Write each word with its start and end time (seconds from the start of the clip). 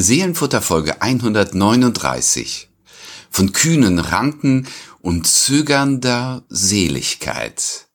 Seelenfutter 0.00 0.62
Folge 0.62 1.02
139 1.02 2.68
von 3.30 3.52
kühnen 3.52 3.98
Ranken 3.98 4.68
und 5.00 5.26
zögernder 5.26 6.44
Seligkeit. 6.48 7.88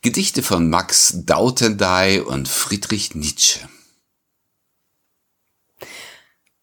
Gedichte 0.00 0.42
von 0.42 0.70
Max 0.70 1.26
Dautendey 1.26 2.20
und 2.20 2.48
Friedrich 2.48 3.14
Nietzsche. 3.14 3.68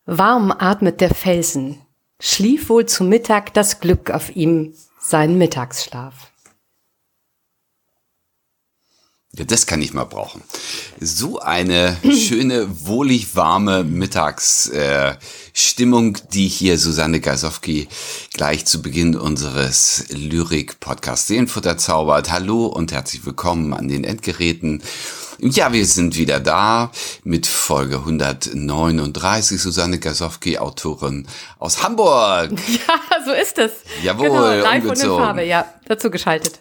Warm 0.06 0.52
atmet 0.52 1.00
der 1.00 1.14
Felsen, 1.14 1.80
schlief 2.20 2.68
wohl 2.68 2.88
zu 2.88 3.04
Mittag 3.04 3.54
das 3.54 3.80
Glück 3.80 4.10
auf 4.10 4.36
ihm 4.36 4.74
seinen 5.00 5.38
Mittagsschlaf. 5.38 6.32
Ja, 9.25 9.25
das 9.44 9.66
kann 9.66 9.82
ich 9.82 9.94
mal 9.94 10.06
brauchen. 10.06 10.42
So 11.00 11.40
eine 11.40 11.98
schöne, 12.10 12.68
wohlig 12.86 13.36
warme 13.36 13.84
Mittagsstimmung, 13.84 16.16
äh, 16.16 16.20
die 16.32 16.48
hier 16.48 16.78
Susanne 16.78 17.20
Gasowski 17.20 17.90
gleich 18.34 18.64
zu 18.66 18.82
Beginn 18.82 19.18
unseres 19.18 20.06
Lyrik-Podcasts 20.10 21.28
Seelenfutter 21.28 21.78
zaubert. 21.78 22.32
Hallo 22.32 22.68
und 22.68 22.94
herzlich 22.94 23.26
willkommen 23.26 23.74
an 23.74 23.90
den 23.90 24.06
Endgeräten. 24.06 24.82
Ja, 25.40 25.74
wir 25.74 25.86
sind 25.86 26.16
wieder 26.16 26.40
da 26.40 26.92
mit 27.24 27.46
Folge 27.46 27.98
139. 27.98 29.62
Susanne 29.62 30.00
Gasowski, 30.00 30.58
Autorin 30.58 31.28
aus 31.60 31.84
Hamburg. 31.84 32.52
Ja, 32.76 33.26
so 33.26 33.32
ist 33.32 33.58
es. 33.58 33.72
Jawohl, 34.04 34.28
genau, 34.28 34.42
live 34.42 34.84
umgezogen. 34.84 35.12
und 35.12 35.18
in 35.20 35.26
Farbe, 35.26 35.44
ja, 35.44 35.66
dazu 35.88 36.10
geschaltet. 36.10 36.60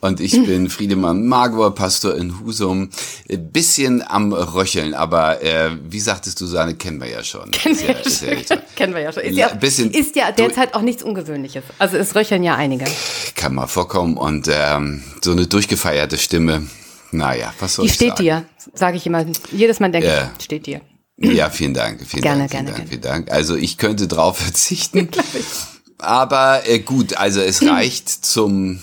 Und 0.00 0.20
ich 0.20 0.32
bin 0.46 0.70
Friedemann 0.70 1.26
Magor, 1.26 1.74
Pastor 1.74 2.14
in 2.16 2.40
Husum. 2.40 2.90
Ein 3.28 3.52
bisschen 3.52 4.02
am 4.06 4.32
Röcheln, 4.32 4.94
aber 4.94 5.42
äh, 5.42 5.70
wie 5.88 6.00
sagtest 6.00 6.40
du, 6.40 6.46
Susanne, 6.46 6.74
kennen 6.74 7.00
wir 7.00 7.08
ja 7.08 7.22
schon. 7.22 7.50
Kennen 7.50 7.78
wir, 7.78 7.88
ja, 7.88 8.10
schon. 8.10 8.58
Kennen 8.76 8.94
wir 8.94 9.02
ja 9.02 9.12
schon. 9.12 9.22
Ist 9.22 9.36
ja, 9.36 9.48
bisschen 9.48 9.90
ist 9.90 10.16
ja 10.16 10.32
derzeit 10.32 10.74
auch 10.74 10.82
nichts 10.82 11.02
Ungewöhnliches. 11.02 11.64
Also 11.78 11.96
es 11.96 12.14
röcheln 12.14 12.42
ja 12.42 12.56
einige. 12.56 12.86
Kann 13.34 13.54
mal 13.54 13.66
vorkommen. 13.66 14.16
Und 14.16 14.48
ähm, 14.50 15.02
so 15.22 15.32
eine 15.32 15.46
durchgefeierte 15.46 16.16
Stimme, 16.16 16.66
naja, 17.12 17.52
was 17.60 17.74
soll 17.74 17.84
Die 17.84 17.90
ich 17.90 17.94
steht 17.94 18.10
sagen? 18.18 18.22
dir, 18.22 18.44
sage 18.74 18.96
ich 18.96 19.06
immer. 19.06 19.24
Jedes 19.52 19.80
Mal 19.80 19.90
denke 19.90 20.08
Ja. 20.08 20.30
ich, 20.38 20.44
steht 20.44 20.66
dir. 20.66 20.80
Ja, 21.22 21.50
vielen 21.50 21.74
Dank. 21.74 22.00
Vielen 22.06 22.22
Gerne, 22.22 22.38
Dank, 22.40 22.50
vielen 22.50 22.64
gerne, 22.64 22.78
Dank, 22.78 22.88
vielen 22.88 23.00
Dank. 23.02 23.30
Also 23.30 23.54
ich 23.54 23.76
könnte 23.76 24.08
drauf 24.08 24.38
verzichten. 24.44 25.10
Aber 25.98 26.66
äh, 26.66 26.78
gut, 26.78 27.14
also 27.18 27.40
es 27.42 27.62
reicht 27.62 28.08
zum 28.08 28.80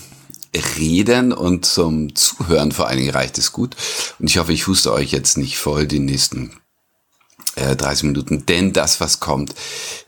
Reden 0.78 1.32
und 1.32 1.66
zum 1.66 2.14
Zuhören 2.14 2.70
vor 2.72 2.86
allen 2.86 2.98
Dingen 2.98 3.10
reicht 3.10 3.38
es 3.38 3.50
gut. 3.52 3.74
Und 4.20 4.30
ich 4.30 4.38
hoffe, 4.38 4.52
ich 4.52 4.68
huste 4.68 4.92
euch 4.92 5.10
jetzt 5.10 5.36
nicht 5.36 5.58
voll 5.58 5.86
die 5.88 5.98
nächsten 5.98 6.52
äh, 7.58 7.76
30 7.76 8.04
Minuten, 8.04 8.46
denn 8.46 8.72
das, 8.72 9.00
was 9.00 9.20
kommt, 9.20 9.54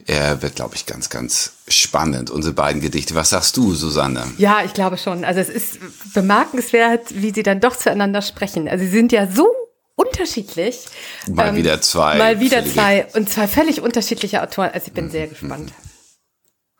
äh, 0.06 0.36
wird, 0.40 0.56
glaube 0.56 0.74
ich, 0.76 0.86
ganz, 0.86 1.08
ganz 1.10 1.52
spannend. 1.68 2.30
Unsere 2.30 2.54
beiden 2.54 2.80
Gedichte. 2.80 3.14
Was 3.14 3.30
sagst 3.30 3.56
du, 3.56 3.74
Susanne? 3.74 4.24
Ja, 4.38 4.62
ich 4.64 4.72
glaube 4.74 4.98
schon. 4.98 5.24
Also 5.24 5.40
es 5.40 5.48
ist 5.48 5.78
bemerkenswert, 6.14 7.06
wie 7.22 7.32
sie 7.32 7.42
dann 7.42 7.60
doch 7.60 7.76
zueinander 7.76 8.22
sprechen. 8.22 8.68
Also 8.68 8.84
sie 8.84 8.90
sind 8.90 9.12
ja 9.12 9.26
so 9.30 9.48
unterschiedlich. 9.96 10.86
Mal 11.28 11.54
wieder 11.56 11.80
zwei 11.82 12.16
Mal 12.16 12.40
wieder 12.40 12.58
völlige- 12.58 12.74
zwei 12.74 13.06
und 13.14 13.28
zwei 13.30 13.46
völlig 13.48 13.80
unterschiedliche 13.82 14.42
Autoren. 14.42 14.70
Also 14.72 14.86
ich 14.88 14.92
bin 14.94 15.10
sehr 15.10 15.26
gespannt. 15.26 15.72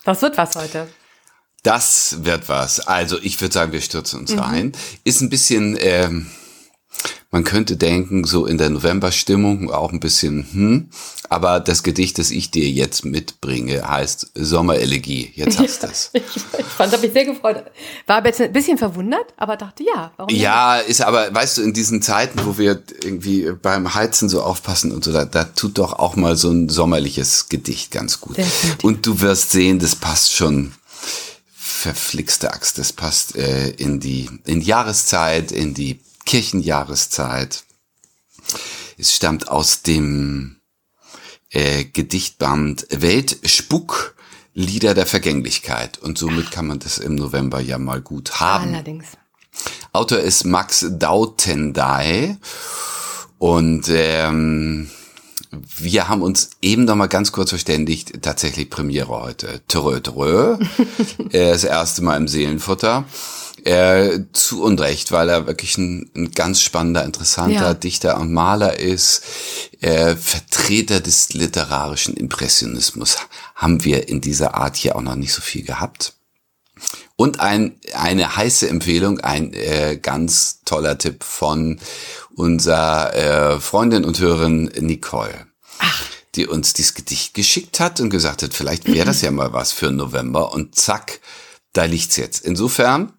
Das 0.05 0.23
wird 0.23 0.39
was 0.39 0.57
heute. 0.57 0.89
Das 1.63 2.17
wird 2.25 2.49
was. 2.49 2.81
Also 2.81 3.19
ich 3.21 3.39
würde 3.41 3.53
sagen, 3.53 3.73
wir 3.73 3.83
stürzen 3.83 4.21
Mhm. 4.23 4.27
uns 4.33 4.39
rein. 4.41 4.73
Ist 5.05 5.21
ein 5.21 5.29
bisschen, 5.29 5.77
ähm, 5.81 6.31
man 7.31 7.45
könnte 7.45 7.77
denken, 7.77 8.25
so 8.25 8.45
in 8.47 8.59
der 8.59 8.71
Novemberstimmung 8.71 9.71
auch 9.71 9.93
ein 9.93 10.01
bisschen, 10.01 10.47
hm. 10.53 10.89
Aber 11.29 11.61
das 11.61 11.85
Gedicht, 11.85 12.19
das 12.19 12.33
ich 12.33 12.51
dir 12.51 12.69
jetzt 12.69 13.05
mitbringe, 13.05 13.89
heißt 13.89 14.33
Sommerelegie. 14.35 15.31
Jetzt 15.37 15.61
hast 15.61 15.85
du 15.85 15.87
es. 15.87 16.11
Ich, 16.13 16.23
ich 16.59 16.65
fand, 16.65 16.93
habe 16.93 17.03
mich 17.03 17.13
sehr 17.13 17.25
gefreut. 17.25 17.63
War 18.07 18.17
aber 18.17 18.27
jetzt 18.27 18.41
ein 18.41 18.53
bisschen 18.53 18.79
verwundert, 18.79 19.27
aber 19.37 19.57
dachte, 19.57 19.85
ja, 19.85 20.11
warum 20.17 20.33
nicht? 20.33 20.43
Ja, 20.43 20.79
ist 20.79 21.03
aber, 21.03 21.33
weißt 21.33 21.59
du, 21.59 21.63
in 21.63 21.73
diesen 21.73 22.03
Zeiten, 22.03 22.41
wo 22.45 22.59
wir 22.59 22.83
irgendwie 23.05 23.53
beim 23.63 23.95
Heizen 23.95 24.29
so 24.29 24.43
aufpassen 24.43 24.91
und 24.91 25.05
so, 25.05 25.13
da, 25.13 25.25
da 25.25 25.45
tut 25.45 25.79
doch 25.79 25.93
auch 25.93 26.17
mal 26.17 26.37
so 26.37 26.51
ein 26.51 26.69
sommerliches 26.69 27.49
Gedicht 27.49 27.93
ganz 27.93 28.21
gut. 28.21 28.37
Und 28.83 29.07
du 29.07 29.21
wirst 29.21 29.53
sehen, 29.53 29.79
das 29.79 29.95
passt 29.95 30.33
schon 30.33 30.73
verflixte 31.55 32.53
Axt. 32.53 32.77
Das 32.79 32.93
passt 32.93 33.37
äh, 33.37 33.71
in 33.71 34.01
die 34.01 34.29
in 34.47 34.61
die 34.61 34.67
Jahreszeit, 34.67 35.53
in 35.53 35.75
die 35.75 36.01
Kirchenjahreszeit. 36.25 37.65
Es 38.99 39.15
stammt 39.15 39.49
aus 39.49 39.83
dem 39.83 40.61
äh, 41.51 41.85
Gedichtband 41.85 42.87
Weltspuk 42.91 44.15
Lieder 44.53 44.95
der 44.95 45.07
Vergänglichkeit 45.07 45.99
und 45.99 46.19
somit 46.19 46.51
kann 46.51 46.67
man 46.67 46.81
das 46.81 46.99
im 46.99 47.15
November 47.15 47.61
ja 47.61 47.79
mal 47.79 48.01
gut 48.01 48.41
haben. 48.41 48.75
Allerdings. 48.75 49.07
Autor 49.93 50.19
ist 50.19 50.45
Max 50.45 50.87
Dautendey 50.91 52.37
und 53.39 53.89
ähm, 53.89 54.91
wir 55.51 56.09
haben 56.09 56.23
uns 56.23 56.51
eben 56.63 56.85
noch 56.85 56.95
mal 56.95 57.07
ganz 57.07 57.33
kurz 57.33 57.51
verständigt, 57.51 58.23
tatsächlich 58.23 58.71
Premiere 58.71 59.09
heute. 59.09 59.63
Trö, 59.69 60.01
trö. 60.01 60.59
Äh, 61.33 61.51
das 61.51 61.65
erste 61.65 62.03
Mal 62.03 62.17
im 62.17 62.29
Seelenfutter. 62.29 63.05
Äh, 63.65 64.25
zu 64.33 64.63
Unrecht, 64.63 65.13
weil 65.13 65.29
er 65.29 65.47
wirklich 65.47 65.77
ein, 65.79 66.11
ein 66.17 66.31
ganz 66.33 66.61
spannender, 66.63 67.05
interessanter 67.05 67.55
Ja. 67.55 67.75
Dichter 67.75 68.19
und 68.19 68.33
Maler 68.33 68.79
ist. 68.79 69.23
Äh, 69.81 70.17
Vertreter 70.17 71.01
des 71.01 71.33
literarischen 71.33 72.15
Impressionismus 72.17 73.17
haben 73.55 73.85
wir 73.85 74.09
in 74.09 74.21
dieser 74.21 74.55
Art 74.55 74.77
hier 74.77 74.97
auch 74.97 75.03
noch 75.03 75.17
nicht 75.17 75.33
so 75.33 75.41
viel 75.43 75.65
gehabt. 75.65 76.15
Und 77.17 77.41
ein, 77.41 77.79
eine 77.93 78.37
heiße 78.37 78.69
Empfehlung, 78.69 79.21
ein 79.21 79.53
äh, 79.53 79.99
ganz 80.01 80.61
toller 80.65 80.97
Tipp 80.97 81.23
von 81.25 81.79
unserer 82.35 83.15
äh, 83.15 83.61
Freundin 83.61 84.05
und 84.05 84.19
Hörerin 84.19 84.71
Nicole, 84.81 85.47
die 86.35 86.47
uns 86.47 86.73
dieses 86.73 86.95
Gedicht 86.95 87.35
geschickt 87.35 87.81
hat 87.81 88.01
und 88.01 88.09
gesagt 88.11 88.43
hat, 88.43 88.55
vielleicht 88.55 88.87
wäre 88.87 89.07
das 89.07 89.21
ja 89.23 89.31
mal 89.31 89.53
was 89.53 89.73
für 89.73 89.91
November. 89.91 90.53
Und 90.53 90.75
zack, 90.77 91.21
da 91.75 91.85
liegt's 91.85 92.17
jetzt. 92.17 92.45
Insofern, 92.45 93.13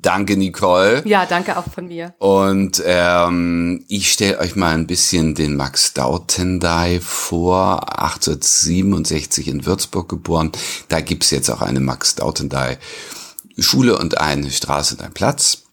danke 0.00 0.36
Nicole. 0.36 1.02
Ja, 1.06 1.26
danke 1.26 1.58
auch 1.58 1.70
von 1.72 1.88
mir. 1.88 2.14
Und 2.18 2.82
ähm, 2.84 3.84
ich 3.88 4.12
stelle 4.12 4.38
euch 4.38 4.56
mal 4.56 4.74
ein 4.74 4.86
bisschen 4.86 5.34
den 5.34 5.56
Max 5.56 5.92
Dautendey 5.92 7.00
vor, 7.00 7.98
1867 7.98 9.48
in 9.48 9.66
Würzburg 9.66 10.08
geboren. 10.08 10.52
Da 10.88 11.00
gibt's 11.00 11.30
jetzt 11.30 11.50
auch 11.50 11.62
eine 11.62 11.80
Max 11.80 12.14
Dautendey 12.14 12.76
Schule 13.58 13.98
und 13.98 14.18
eine 14.18 14.50
Straße 14.50 14.94
und 14.94 15.02
ein 15.02 15.12
Platz. 15.12 15.64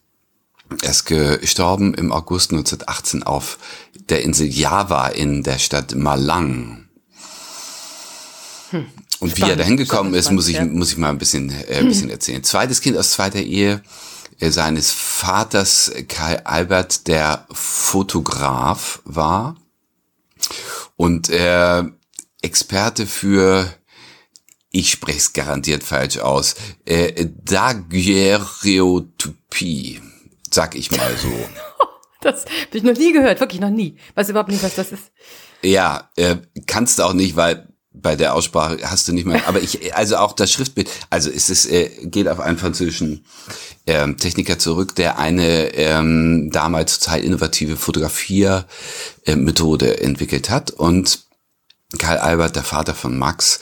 Er 0.82 0.90
ist 0.90 1.06
gestorben 1.06 1.94
im 1.94 2.12
August 2.12 2.52
1918 2.52 3.22
auf 3.24 3.58
der 4.08 4.22
Insel 4.22 4.46
Java 4.46 5.08
in 5.08 5.42
der 5.42 5.58
Stadt 5.58 5.94
Malang. 5.94 6.89
Und 8.72 8.86
wie 9.20 9.26
er 9.26 9.36
Spannend, 9.36 9.60
dahin 9.60 9.76
gekommen 9.76 10.14
ist, 10.14 10.30
muss 10.30 10.48
ich, 10.48 10.56
ja. 10.56 10.64
muss 10.64 10.92
ich 10.92 10.96
mal 10.96 11.10
ein 11.10 11.18
bisschen, 11.18 11.50
äh, 11.50 11.76
ein 11.78 11.88
bisschen 11.88 12.08
erzählen. 12.10 12.42
Zweites 12.42 12.80
Kind 12.80 12.96
aus 12.96 13.10
zweiter 13.12 13.40
Ehe 13.40 13.82
äh, 14.38 14.50
seines 14.50 14.90
Vaters 14.90 15.92
Karl 16.08 16.38
Albert, 16.44 17.06
der 17.06 17.46
Fotograf 17.52 19.02
war 19.04 19.56
und 20.96 21.28
äh, 21.30 21.84
Experte 22.42 23.06
für, 23.06 23.72
ich 24.70 24.90
spreche 24.90 25.18
es 25.18 25.34
garantiert 25.34 25.84
falsch 25.84 26.18
aus, 26.18 26.56
äh, 26.86 27.26
Daguerreotypie, 27.44 30.00
sag 30.50 30.74
ich 30.74 30.90
mal 30.90 31.16
so. 31.16 31.28
Das 32.22 32.44
habe 32.44 32.76
ich 32.76 32.82
noch 32.82 32.98
nie 32.98 33.14
gehört, 33.14 33.40
wirklich 33.40 33.62
noch 33.62 33.70
nie. 33.70 33.96
Weiß 34.14 34.28
überhaupt 34.28 34.50
nicht, 34.50 34.62
was 34.62 34.74
das 34.74 34.92
ist. 34.92 35.04
Ja, 35.62 36.10
äh, 36.16 36.36
kannst 36.66 36.98
du 36.98 37.04
auch 37.04 37.14
nicht, 37.14 37.34
weil 37.34 37.69
bei 37.92 38.16
der 38.16 38.34
Aussprache 38.34 38.78
hast 38.84 39.06
du 39.08 39.12
nicht 39.12 39.26
mehr. 39.26 39.46
Aber 39.48 39.60
ich, 39.60 39.94
also 39.94 40.16
auch 40.16 40.32
das 40.32 40.50
Schriftbild, 40.52 40.88
also 41.10 41.28
es 41.30 41.50
ist, 41.50 41.66
äh, 41.66 41.90
geht 42.04 42.28
auf 42.28 42.40
einen 42.40 42.56
französischen 42.58 43.24
ähm, 43.86 44.16
Techniker 44.16 44.58
zurück, 44.58 44.94
der 44.94 45.18
eine 45.18 45.74
ähm, 45.74 46.50
damals 46.52 47.00
total 47.00 47.20
innovative 47.20 47.76
Fotografiermethode 47.76 50.00
entwickelt 50.00 50.48
hat 50.50 50.70
und 50.70 51.20
Karl 51.98 52.18
Albert, 52.18 52.54
der 52.54 52.62
Vater 52.62 52.94
von 52.94 53.18
Max, 53.18 53.58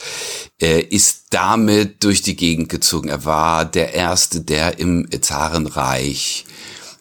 äh, 0.61 0.81
ist 0.81 1.23
damit 1.31 2.03
durch 2.03 2.21
die 2.21 2.35
Gegend 2.35 2.69
gezogen. 2.69 3.09
Er 3.09 3.25
war 3.25 3.65
der 3.65 3.95
Erste, 3.95 4.41
der 4.41 4.77
im 4.77 5.09
Zarenreich 5.21 6.45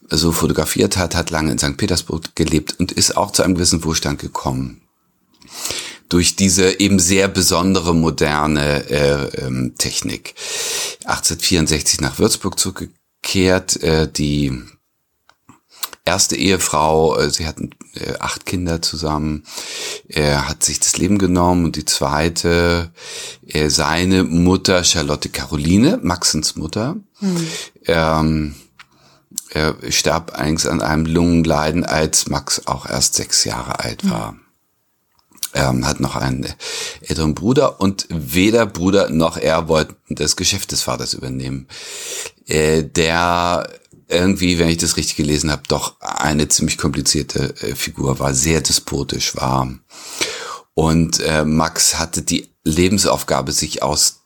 so 0.09 0.33
fotografiert 0.33 0.97
hat, 0.97 1.15
hat 1.15 1.29
lange 1.29 1.53
in 1.53 1.59
St. 1.59 1.77
Petersburg 1.77 2.35
gelebt 2.35 2.77
und 2.79 2.93
ist 2.93 3.15
auch 3.15 3.31
zu 3.31 3.43
einem 3.43 3.57
gewissen 3.57 3.85
Wohlstand 3.85 4.19
gekommen. 4.19 4.81
Durch 6.09 6.37
diese 6.37 6.81
eben 6.81 6.99
sehr 6.99 7.29
besondere 7.29 7.95
moderne 7.95 8.89
äh, 8.91 9.45
ähm, 9.45 9.75
Technik. 9.77 10.35
1864 11.05 12.01
nach 12.01 12.19
Würzburg 12.19 12.59
zurückgekehrt, 12.59 13.83
äh, 13.83 14.11
die 14.11 14.63
erste 16.09 16.37
Ehefrau, 16.37 17.19
äh, 17.19 17.31
sie 17.31 17.47
hatten 17.47 17.71
äh, 17.95 18.15
acht 18.19 18.47
Kinder 18.47 18.81
zusammen. 18.81 19.45
Er 20.09 20.49
hat 20.49 20.65
sich 20.65 20.81
das 20.81 20.97
Leben 20.97 21.19
genommen 21.19 21.67
und 21.67 21.77
die 21.77 21.85
zweite, 21.85 22.91
äh, 23.47 23.69
seine 23.69 24.25
Mutter 24.25 24.83
Charlotte 24.85 25.29
Caroline, 25.29 26.01
Maxens 26.03 26.57
Mutter, 26.57 26.97
hm. 27.19 27.47
ähm, 27.87 28.55
er 29.51 29.77
starb 29.91 30.33
eigentlich 30.35 30.71
an 30.71 30.83
einem 30.83 31.07
Lungenleiden, 31.07 31.85
als 31.85 32.29
Max 32.29 32.67
auch 32.67 32.87
erst 32.87 33.15
sechs 33.15 33.45
Jahre 33.45 33.81
alt 33.81 34.09
war. 34.09 34.31
Hm. 34.31 34.41
Er 35.53 35.75
hat 35.85 36.01
noch 36.01 36.17
einen 36.17 36.47
älteren 37.01 37.35
Bruder 37.35 37.81
und 37.81 38.07
weder 38.11 38.67
Bruder 38.67 39.09
noch 39.11 39.37
er 39.37 39.69
wollten 39.69 40.15
das 40.15 40.37
Geschäft 40.37 40.73
des 40.73 40.83
Vaters 40.83 41.15
übernehmen. 41.15 41.69
Äh, 42.47 42.83
der 42.85 43.69
irgendwie, 44.09 44.59
wenn 44.59 44.69
ich 44.69 44.79
das 44.79 44.97
richtig 44.97 45.17
gelesen 45.17 45.51
habe, 45.51 45.63
doch 45.69 46.01
eine 46.01 46.49
ziemlich 46.49 46.79
komplizierte 46.79 47.55
äh, 47.61 47.75
Figur 47.75 48.19
war, 48.19 48.35
sehr 48.35 48.61
despotisch 48.61 49.37
war. 49.37 49.69
Und 50.75 51.21
äh, 51.21 51.45
Max 51.45 51.99
hatte 51.99 52.23
die 52.23 52.49
Lebensaufgabe, 52.65 53.53
sich 53.53 53.83
aus 53.83 54.21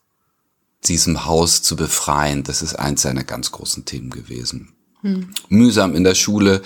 diesem 0.84 1.24
Haus 1.24 1.62
zu 1.62 1.76
befreien. 1.76 2.44
Das 2.44 2.62
ist 2.62 2.74
eins 2.74 3.02
seiner 3.02 3.24
ganz 3.24 3.52
großen 3.52 3.84
Themen 3.84 4.10
gewesen. 4.10 4.74
Hm. 5.00 5.30
Mühsam 5.48 5.94
in 5.94 6.04
der 6.04 6.14
Schule. 6.14 6.62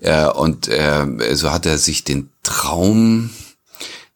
Äh, 0.00 0.26
und 0.26 0.68
äh, 0.68 1.06
so 1.34 1.50
hat 1.50 1.66
er 1.66 1.78
sich 1.78 2.04
den 2.04 2.30
Traum 2.42 3.30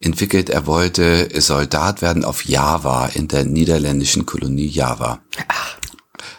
entwickelt, 0.00 0.50
er 0.50 0.66
wollte 0.66 1.28
Soldat 1.40 2.02
werden 2.02 2.24
auf 2.24 2.44
Java, 2.44 3.06
in 3.06 3.28
der 3.28 3.44
niederländischen 3.44 4.26
Kolonie 4.26 4.68
Java. 4.68 5.20
Ach. 5.48 5.78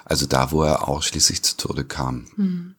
Also 0.05 0.25
da, 0.25 0.51
wo 0.51 0.63
er 0.63 0.87
auch 0.87 1.03
schließlich 1.03 1.43
zu 1.43 1.57
Tode 1.57 1.83
kam. 1.83 2.27
Mhm. 2.37 2.75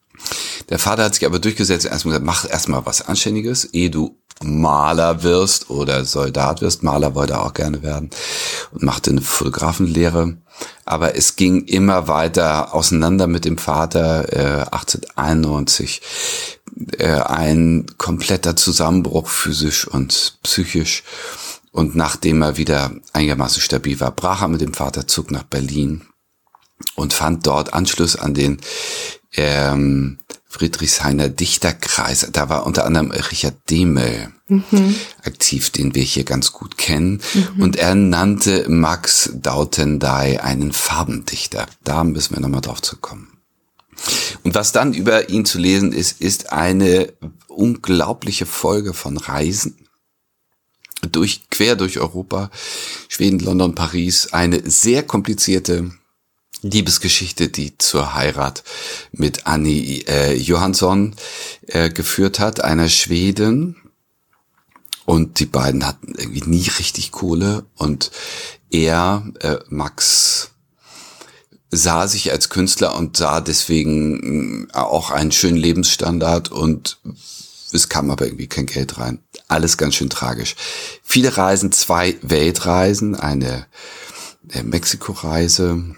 Der 0.69 0.79
Vater 0.79 1.05
hat 1.05 1.15
sich 1.15 1.25
aber 1.25 1.39
durchgesetzt, 1.39 1.85
erstmal 1.85 2.13
gesagt, 2.13 2.25
mach 2.25 2.49
erstmal 2.49 2.85
was 2.85 3.01
Anständiges, 3.01 3.65
ehe 3.65 3.89
du 3.89 4.17
Maler 4.41 5.23
wirst 5.23 5.69
oder 5.69 6.05
Soldat 6.05 6.61
wirst. 6.61 6.83
Maler 6.83 7.15
wollte 7.15 7.33
er 7.33 7.45
auch 7.45 7.53
gerne 7.53 7.83
werden 7.83 8.09
und 8.71 8.83
machte 8.83 9.11
eine 9.11 9.21
Fotografenlehre. 9.21 10.37
Aber 10.85 11.15
es 11.15 11.35
ging 11.35 11.65
immer 11.65 12.07
weiter 12.07 12.73
auseinander 12.73 13.27
mit 13.27 13.45
dem 13.45 13.57
Vater. 13.57 14.31
Äh, 14.31 14.65
1891 14.71 16.01
äh, 16.97 17.07
ein 17.07 17.85
kompletter 17.97 18.55
Zusammenbruch 18.55 19.27
physisch 19.27 19.87
und 19.87 20.39
psychisch. 20.43 21.03
Und 21.71 21.95
nachdem 21.95 22.41
er 22.41 22.57
wieder 22.57 22.91
einigermaßen 23.13 23.61
stabil 23.61 23.99
war, 23.99 24.11
brach 24.11 24.41
er 24.41 24.47
mit 24.47 24.61
dem 24.61 24.73
Vater, 24.73 25.07
zog 25.07 25.31
nach 25.31 25.43
Berlin 25.43 26.01
und 26.95 27.13
fand 27.13 27.45
dort 27.47 27.73
Anschluss 27.73 28.15
an 28.15 28.33
den 28.33 28.59
ähm, 29.35 30.17
Friedrichshainer 30.47 31.29
Dichterkreis. 31.29 32.27
Da 32.31 32.49
war 32.49 32.65
unter 32.65 32.85
anderem 32.85 33.11
Richard 33.11 33.55
Demel 33.69 34.33
mhm. 34.47 34.95
aktiv, 35.23 35.69
den 35.69 35.93
wir 35.93 36.03
hier 36.03 36.23
ganz 36.23 36.51
gut 36.51 36.77
kennen. 36.77 37.21
Mhm. 37.33 37.61
Und 37.61 37.75
er 37.75 37.95
nannte 37.95 38.67
Max 38.67 39.31
Dautendey 39.33 40.37
einen 40.37 40.71
Farbendichter. 40.71 41.67
Da 41.83 42.03
müssen 42.03 42.35
wir 42.35 42.41
nochmal 42.41 42.61
drauf 42.61 42.81
zu 42.81 42.97
kommen. 42.97 43.27
Und 44.43 44.55
was 44.55 44.71
dann 44.71 44.93
über 44.93 45.29
ihn 45.29 45.45
zu 45.45 45.59
lesen 45.59 45.91
ist, 45.91 46.21
ist 46.21 46.51
eine 46.51 47.13
unglaubliche 47.47 48.45
Folge 48.45 48.93
von 48.93 49.17
Reisen 49.17 49.77
durch 51.11 51.49
quer 51.49 51.75
durch 51.75 51.99
Europa, 51.99 52.49
Schweden, 53.07 53.39
London, 53.39 53.75
Paris, 53.75 54.33
eine 54.33 54.69
sehr 54.69 55.03
komplizierte 55.03 55.91
Liebesgeschichte, 56.61 57.47
die 57.47 57.77
zur 57.77 58.13
Heirat 58.13 58.63
mit 59.11 59.47
Annie 59.47 60.03
äh, 60.07 60.35
Johansson 60.35 61.15
äh, 61.67 61.89
geführt 61.89 62.39
hat, 62.39 62.63
einer 62.63 62.89
Schweden. 62.89 63.75
Und 65.05 65.39
die 65.39 65.45
beiden 65.45 65.87
hatten 65.87 66.13
irgendwie 66.15 66.43
nie 66.45 66.67
richtig 66.77 67.11
Kohle. 67.11 67.65
Und 67.75 68.11
er, 68.69 69.25
äh, 69.39 69.57
Max, 69.69 70.51
sah 71.71 72.07
sich 72.07 72.31
als 72.31 72.49
Künstler 72.49 72.95
und 72.95 73.17
sah 73.17 73.41
deswegen 73.41 74.67
äh, 74.69 74.77
auch 74.77 75.11
einen 75.11 75.31
schönen 75.31 75.57
Lebensstandard 75.57 76.51
und 76.51 76.99
es 77.71 77.89
kam 77.89 78.09
aber 78.09 78.25
irgendwie 78.25 78.47
kein 78.47 78.65
Geld 78.65 78.97
rein. 78.97 79.19
Alles 79.47 79.77
ganz 79.77 79.95
schön 79.95 80.09
tragisch. 80.09 80.55
Viele 81.03 81.37
Reisen, 81.37 81.71
zwei 81.71 82.17
Weltreisen, 82.21 83.15
eine 83.15 83.67
äh, 84.51 84.63
Mexiko-Reise, 84.63 85.95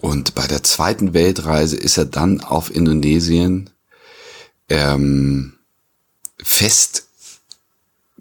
und 0.00 0.34
bei 0.34 0.46
der 0.46 0.62
zweiten 0.62 1.14
Weltreise 1.14 1.76
ist 1.76 1.98
er 1.98 2.04
dann 2.04 2.40
auf 2.40 2.74
Indonesien 2.74 3.70
ähm, 4.68 5.54
fest 6.40 7.08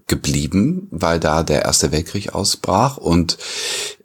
geblieben, 0.08 0.88
weil 0.90 1.20
da 1.20 1.44
der 1.44 1.64
Erste 1.64 1.92
Weltkrieg 1.92 2.34
ausbrach 2.34 2.98
und 2.98 3.38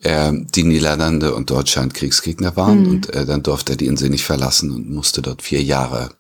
äh, 0.02 0.32
die 0.32 0.64
Niederlande 0.64 1.34
und 1.34 1.50
Deutschland 1.50 1.94
Kriegsgegner 1.94 2.56
waren 2.56 2.82
mhm. 2.82 2.90
und 2.90 3.14
äh, 3.14 3.24
dann 3.24 3.42
durfte 3.42 3.74
er 3.74 3.76
die 3.76 3.86
Insel 3.86 4.10
nicht 4.10 4.24
verlassen 4.24 4.72
und 4.72 4.90
musste 4.90 5.22
dort 5.22 5.42
vier 5.42 5.62
Jahre 5.62 6.10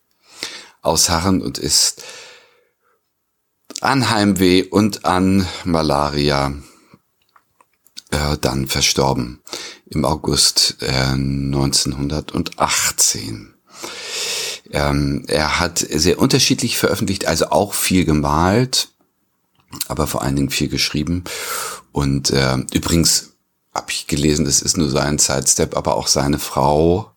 ausharren 0.82 1.42
und 1.42 1.58
ist 1.58 2.02
an 3.80 4.10
Heimweh 4.10 4.62
und 4.62 5.04
an 5.04 5.46
Malaria 5.64 6.54
äh, 8.10 8.36
dann 8.40 8.68
verstorben 8.68 9.40
im 9.94 10.04
August 10.04 10.76
äh, 10.80 11.12
1918. 11.12 13.54
Ähm, 14.70 15.24
er 15.28 15.60
hat 15.60 15.78
sehr 15.78 16.18
unterschiedlich 16.18 16.78
veröffentlicht, 16.78 17.26
also 17.26 17.50
auch 17.50 17.74
viel 17.74 18.04
gemalt, 18.04 18.88
aber 19.88 20.06
vor 20.06 20.22
allen 20.22 20.36
Dingen 20.36 20.50
viel 20.50 20.68
geschrieben. 20.68 21.24
Und 21.92 22.30
äh, 22.30 22.56
übrigens 22.72 23.32
habe 23.74 23.90
ich 23.90 24.06
gelesen, 24.06 24.44
das 24.44 24.62
ist 24.62 24.76
nur 24.76 24.88
sein 24.88 25.18
Sidestep, 25.18 25.76
aber 25.76 25.96
auch 25.96 26.06
seine 26.06 26.38
Frau, 26.38 27.12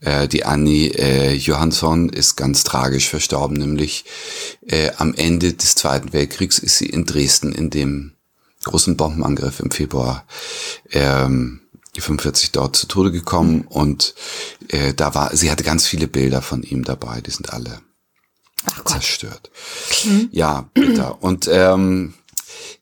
äh, 0.00 0.28
die 0.28 0.44
Annie 0.44 0.92
äh, 0.94 1.34
Johansson, 1.34 2.08
ist 2.08 2.36
ganz 2.36 2.64
tragisch 2.64 3.08
verstorben, 3.08 3.56
nämlich 3.56 4.04
äh, 4.66 4.90
am 4.96 5.14
Ende 5.14 5.52
des 5.52 5.74
Zweiten 5.74 6.12
Weltkriegs 6.12 6.58
ist 6.58 6.78
sie 6.78 6.86
in 6.86 7.04
Dresden 7.04 7.52
in 7.52 7.70
dem 7.70 8.12
großen 8.64 8.96
Bombenangriff 8.96 9.60
im 9.60 9.70
Februar 9.70 10.26
ähm, 10.90 11.60
45 12.00 12.52
dort 12.52 12.76
zu 12.76 12.86
Tode 12.86 13.10
gekommen 13.10 13.56
mhm. 13.56 13.66
und 13.68 14.14
äh, 14.68 14.94
da 14.94 15.14
war, 15.14 15.36
sie 15.36 15.50
hatte 15.50 15.64
ganz 15.64 15.86
viele 15.86 16.08
Bilder 16.08 16.42
von 16.42 16.62
ihm 16.62 16.84
dabei, 16.84 17.20
die 17.20 17.30
sind 17.30 17.52
alle 17.52 17.80
zerstört. 18.84 19.50
Mhm. 20.04 20.28
Ja, 20.32 20.68
bitter. 20.74 21.22
Und 21.22 21.48
ähm, 21.50 22.14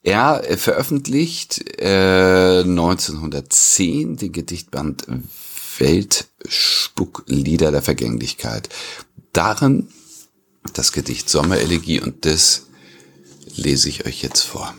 er 0.02 0.42
veröffentlicht 0.56 1.80
äh, 1.80 2.60
1910 2.60 4.16
den 4.16 4.32
Gedichtband 4.32 5.06
Weltspucklieder 5.78 7.70
der 7.70 7.82
Vergänglichkeit. 7.82 8.68
Darin 9.32 9.88
das 10.72 10.92
Gedicht 10.92 11.28
Sommerelegie 11.28 12.00
und 12.00 12.24
das 12.24 12.66
lese 13.54 13.88
ich 13.88 14.06
euch 14.06 14.22
jetzt 14.22 14.42
vor. 14.42 14.74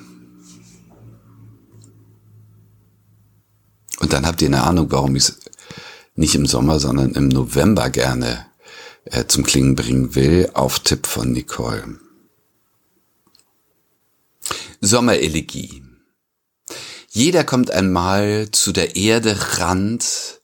Und 3.99 4.13
dann 4.13 4.25
habt 4.25 4.41
ihr 4.41 4.47
eine 4.47 4.63
Ahnung, 4.63 4.91
warum 4.91 5.15
ich 5.15 5.23
es 5.23 5.39
nicht 6.15 6.35
im 6.35 6.45
Sommer, 6.45 6.79
sondern 6.79 7.13
im 7.13 7.27
November 7.27 7.89
gerne 7.89 8.45
äh, 9.05 9.25
zum 9.25 9.43
Klingen 9.43 9.75
bringen 9.75 10.15
will, 10.15 10.49
auf 10.53 10.79
Tipp 10.79 11.07
von 11.07 11.31
Nicole. 11.31 11.99
Sommerelegie. 14.81 15.83
Jeder 17.09 17.43
kommt 17.43 17.71
einmal 17.71 18.49
zu 18.51 18.71
der 18.71 18.95
Erde 18.95 19.57
Rand, 19.57 20.41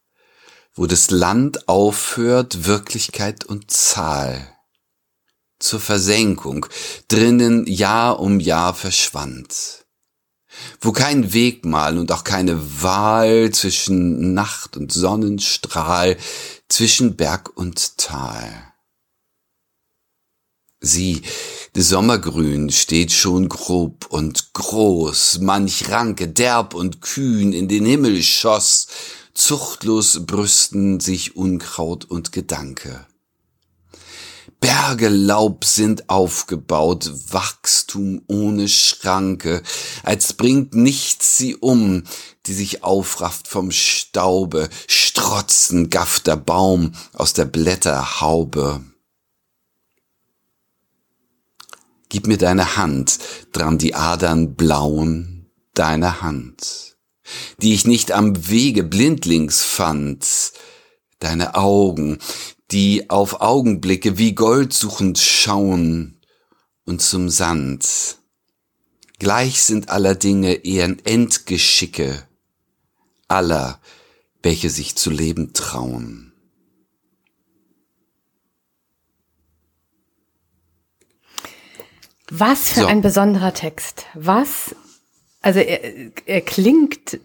wo 0.74 0.88
das 0.88 1.12
Land 1.12 1.67
aufhört, 1.67 2.65
Wirklichkeit 2.65 3.45
und 3.45 3.69
Zahl. 3.69 4.48
Zur 5.60 5.79
Versenkung, 5.79 6.65
drinnen 7.07 7.67
Jahr 7.67 8.19
um 8.19 8.39
Jahr 8.39 8.74
verschwand 8.74 9.82
wo 10.81 10.91
kein 10.91 11.33
Wegmal 11.33 11.98
und 11.98 12.12
auch 12.12 12.24
keine 12.24 12.81
Wahl 12.81 13.51
zwischen 13.51 14.33
Nacht 14.33 14.77
und 14.77 14.91
Sonnenstrahl, 14.91 16.17
zwischen 16.69 17.15
Berg 17.15 17.55
und 17.55 17.98
Tal. 17.98 18.74
Sieh, 20.86 21.22
das 21.74 21.89
Sommergrün 21.89 22.69
steht 22.69 23.13
schon 23.13 23.48
grob 23.48 24.07
und 24.10 24.53
groß, 24.53 25.39
manch 25.39 25.89
Ranke 25.89 26.27
derb 26.27 26.74
und 26.74 27.01
kühn 27.01 27.53
in 27.53 27.69
den 27.69 27.86
Himmel 27.86 28.22
schoss, 28.22 28.88
zuchtlos 29.33 30.25
brüsten 30.25 31.00
sich 31.00 31.38
Unkraut 31.38 32.05
und 32.05 32.33
Gedanke. 32.33 33.07
Berge 34.63 35.10
Laub 35.10 35.65
sind 35.65 36.10
aufgebaut, 36.10 37.12
Wachstum 37.34 38.22
ohne 38.27 38.70
Schranke, 38.70 39.62
als 40.03 40.32
bringt 40.32 40.74
nichts 40.74 41.38
sie 41.38 41.58
um, 41.58 42.03
die 42.46 42.53
sich 42.53 42.82
aufrafft 42.82 43.50
vom 43.50 43.72
Staube, 43.72 44.70
strotzen 44.88 45.89
gafft 45.89 46.27
der 46.27 46.38
Baum 46.38 46.93
aus 47.12 47.34
der 47.34 47.43
Blätterhaube. 47.43 48.82
Gib 52.08 52.27
mir 52.27 52.38
deine 52.38 52.77
Hand, 52.77 53.20
dran 53.51 53.77
die 53.77 53.96
Adern 53.96 54.55
blauen, 54.55 55.51
deine 55.74 56.22
Hand, 56.22 56.96
die 57.58 57.74
ich 57.74 57.86
nicht 57.86 58.13
am 58.13 58.48
Wege 58.48 58.86
blindlings 58.86 59.62
fand, 59.62 60.25
deine 61.20 61.55
Augen, 61.55 62.20
die 62.73 63.09
auf 63.11 63.39
Augenblicke 63.39 64.17
wie 64.17 64.33
Gold 64.33 64.73
suchend 64.73 65.19
schauen 65.19 66.19
und 66.85 67.01
zum 67.01 67.29
Sand. 67.29 68.17
Gleich 69.19 69.61
sind 69.61 69.89
aller 69.89 70.15
Dinge 70.15 70.65
eher 70.65 70.93
Endgeschicke 71.05 72.27
aller, 73.27 73.79
welche 74.41 74.69
sich 74.69 74.95
zu 74.95 75.09
leben 75.09 75.53
trauen. 75.53 76.33
Was 82.29 82.69
für 82.69 82.81
so. 82.81 82.85
ein 82.87 83.01
besonderer 83.01 83.53
Text. 83.53 84.05
Was, 84.15 84.75
also 85.41 85.59
er, 85.59 86.11
er 86.25 86.41
klingt 86.41 87.19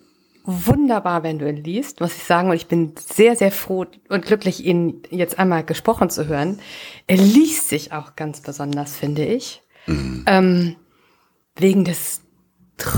wunderbar, 0.49 1.23
wenn 1.23 1.39
du 1.39 1.49
ihn 1.49 1.63
liest, 1.63 2.01
muss 2.01 2.17
ich 2.17 2.25
sagen. 2.25 2.49
Und 2.49 2.57
ich 2.57 2.69
bin 2.69 2.95
sehr, 2.99 3.37
sehr 3.37 3.53
froh 3.53 3.85
und 4.09 4.25
glücklich, 4.25 4.65
ihn 4.65 5.03
jetzt 5.11 5.39
einmal 5.39 5.63
gesprochen 5.63 6.09
zu 6.09 6.27
hören. 6.27 6.59
Er 7.07 7.19
liest 7.19 7.69
sich 7.69 7.93
auch 7.93 8.17
ganz 8.17 8.41
besonders, 8.41 8.97
finde 8.97 9.27
ich. 9.27 9.63
Mhm. 9.87 10.25
Ähm, 10.27 10.77
wegen 11.55 11.85
des 11.85 12.23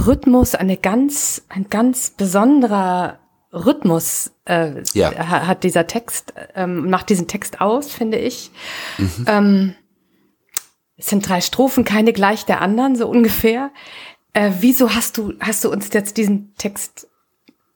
Rhythmus, 0.06 0.54
eine 0.54 0.76
ganz, 0.76 1.42
ein 1.48 1.66
ganz 1.68 2.10
besonderer 2.10 3.18
Rhythmus 3.52 4.30
äh, 4.44 4.82
ja. 4.94 5.12
hat 5.12 5.64
dieser 5.64 5.88
Text, 5.88 6.32
ähm, 6.54 6.88
macht 6.88 7.08
diesen 7.08 7.26
Text 7.26 7.60
aus, 7.60 7.90
finde 7.90 8.18
ich. 8.18 8.52
Mhm. 8.98 9.24
Ähm, 9.26 9.74
es 10.96 11.06
sind 11.06 11.28
drei 11.28 11.40
Strophen, 11.40 11.84
keine 11.84 12.12
gleich 12.12 12.44
der 12.44 12.60
anderen, 12.60 12.94
so 12.94 13.08
ungefähr. 13.08 13.72
Äh, 14.34 14.52
wieso 14.60 14.94
hast 14.94 15.18
du, 15.18 15.32
hast 15.40 15.64
du 15.64 15.72
uns 15.72 15.92
jetzt 15.92 16.16
diesen 16.16 16.54
Text 16.56 17.08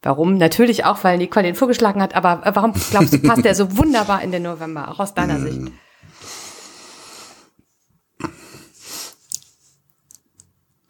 Warum? 0.04 0.37
Natürlich 0.37 0.84
auch, 0.84 1.02
weil 1.02 1.16
Nicole 1.16 1.46
den 1.46 1.54
vorgeschlagen 1.54 2.02
hat, 2.02 2.14
aber 2.14 2.46
äh, 2.46 2.54
warum 2.54 2.75
glaubst 2.90 3.14
du, 3.14 3.18
passt 3.18 3.44
der 3.44 3.54
so 3.54 3.76
wunderbar 3.78 4.23
in 4.23 4.32
den 4.32 4.42
November, 4.42 4.90
auch 4.90 5.00
aus 5.00 5.14
deiner 5.14 5.40
Sicht? 5.40 5.61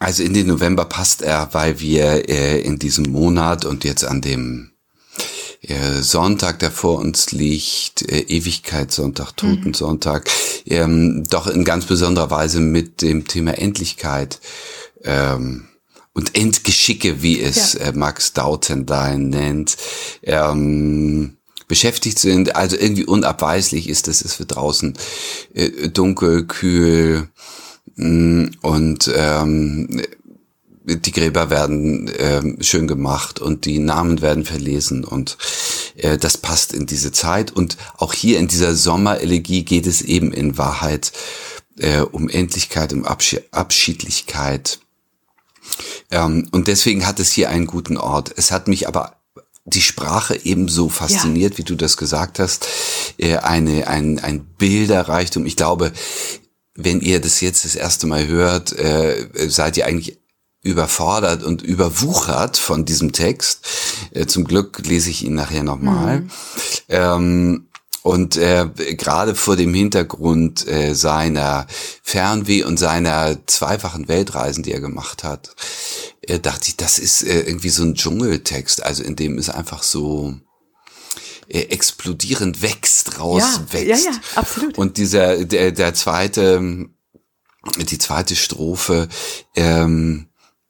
Also 0.00 0.24
in 0.24 0.34
den 0.34 0.48
November 0.48 0.84
passt 0.84 1.22
er, 1.22 1.48
weil 1.52 1.78
wir 1.78 2.28
äh, 2.28 2.60
in 2.60 2.80
diesem 2.80 3.12
Monat 3.12 3.64
und 3.64 3.84
jetzt 3.84 4.04
an 4.04 4.20
dem 4.20 4.72
äh, 5.62 6.02
Sonntag, 6.02 6.58
der 6.58 6.72
vor 6.72 6.98
uns 6.98 7.30
liegt, 7.30 8.02
äh, 8.02 8.18
Ewigkeitssonntag, 8.18 9.36
Totensonntag, 9.36 10.28
ähm, 10.66 11.22
doch 11.30 11.46
in 11.46 11.64
ganz 11.64 11.86
besonderer 11.86 12.32
Weise 12.32 12.58
mit 12.58 13.00
dem 13.00 13.28
Thema 13.28 13.52
Endlichkeit 13.52 14.40
ähm, 15.04 15.68
und 16.14 16.36
Endgeschicke, 16.36 17.22
wie 17.22 17.40
es 17.40 17.74
ja. 17.74 17.80
äh, 17.80 17.92
Max 17.92 18.32
Dautendein 18.32 19.28
nennt, 19.28 19.76
ähm, 20.22 21.36
beschäftigt 21.68 22.18
sind. 22.18 22.56
Also 22.56 22.76
irgendwie 22.76 23.04
unabweislich 23.04 23.88
ist, 23.88 24.08
dass 24.08 24.24
es 24.24 24.34
für 24.34 24.46
draußen 24.46 24.96
äh, 25.52 25.88
dunkel, 25.88 26.46
kühl 26.46 27.28
mh, 27.96 28.08
mm, 28.08 28.50
und 28.62 29.12
ähm, 29.14 30.02
die 30.86 31.12
Gräber 31.12 31.48
werden 31.48 32.08
äh, 32.08 32.62
schön 32.62 32.86
gemacht 32.86 33.40
und 33.40 33.64
die 33.64 33.78
Namen 33.78 34.20
werden 34.20 34.44
verlesen 34.44 35.02
und 35.02 35.38
äh, 35.96 36.18
das 36.18 36.36
passt 36.36 36.74
in 36.74 36.86
diese 36.86 37.10
Zeit. 37.10 37.50
Und 37.50 37.78
auch 37.96 38.12
hier 38.12 38.38
in 38.38 38.48
dieser 38.48 38.74
Sommerelegie 38.74 39.64
geht 39.64 39.86
es 39.86 40.02
eben 40.02 40.32
in 40.32 40.58
Wahrheit 40.58 41.12
äh, 41.78 42.00
um 42.00 42.28
Endlichkeit, 42.28 42.92
um 42.92 43.04
Abschied 43.04 43.44
Abschiedlichkeit. 43.50 44.80
Ähm, 46.14 46.48
und 46.52 46.68
deswegen 46.68 47.06
hat 47.06 47.18
es 47.18 47.32
hier 47.32 47.50
einen 47.50 47.66
guten 47.66 47.96
Ort. 47.96 48.32
Es 48.36 48.52
hat 48.52 48.68
mich 48.68 48.86
aber 48.86 49.16
die 49.64 49.82
Sprache 49.82 50.38
ebenso 50.44 50.88
fasziniert, 50.88 51.54
ja. 51.54 51.58
wie 51.58 51.64
du 51.64 51.74
das 51.74 51.96
gesagt 51.96 52.38
hast. 52.38 52.66
Äh, 53.18 53.38
eine, 53.38 53.88
ein, 53.88 54.20
ein 54.20 54.44
Bilderreichtum. 54.44 55.44
Ich 55.44 55.56
glaube, 55.56 55.92
wenn 56.76 57.00
ihr 57.00 57.20
das 57.20 57.40
jetzt 57.40 57.64
das 57.64 57.74
erste 57.74 58.06
Mal 58.06 58.28
hört, 58.28 58.72
äh, 58.72 59.28
seid 59.48 59.76
ihr 59.76 59.86
eigentlich 59.86 60.18
überfordert 60.62 61.42
und 61.42 61.62
überwuchert 61.62 62.56
von 62.56 62.84
diesem 62.84 63.12
Text. 63.12 63.66
Äh, 64.12 64.26
zum 64.26 64.44
Glück 64.44 64.86
lese 64.86 65.10
ich 65.10 65.24
ihn 65.24 65.34
nachher 65.34 65.64
nochmal. 65.64 66.20
Mhm. 66.20 66.30
Ähm, 66.88 67.66
und 68.04 68.36
äh, 68.36 68.68
gerade 68.98 69.34
vor 69.34 69.56
dem 69.56 69.72
Hintergrund 69.72 70.68
äh, 70.68 70.92
seiner 70.94 71.66
Fernweh 72.02 72.62
und 72.62 72.76
seiner 72.76 73.38
zweifachen 73.46 74.08
Weltreisen, 74.08 74.62
die 74.62 74.72
er 74.72 74.80
gemacht 74.80 75.24
hat, 75.24 75.56
äh, 76.20 76.38
dachte 76.38 76.68
ich, 76.68 76.76
das 76.76 76.98
ist 76.98 77.22
äh, 77.22 77.40
irgendwie 77.40 77.70
so 77.70 77.82
ein 77.82 77.94
Dschungeltext, 77.94 78.82
also 78.82 79.02
in 79.02 79.16
dem 79.16 79.38
es 79.38 79.48
einfach 79.48 79.82
so 79.82 80.34
äh, 81.48 81.60
explodierend 81.60 82.60
wächst, 82.60 83.18
rauswächst. 83.18 84.04
Ja, 84.04 84.10
ja, 84.10 84.16
ja, 84.16 84.20
absolut. 84.34 84.76
Und 84.76 84.98
dieser, 84.98 85.42
der, 85.46 85.72
der 85.72 85.94
zweite, 85.94 86.86
die 87.78 87.98
zweite 87.98 88.36
Strophe, 88.36 89.08
ähm, 89.56 90.28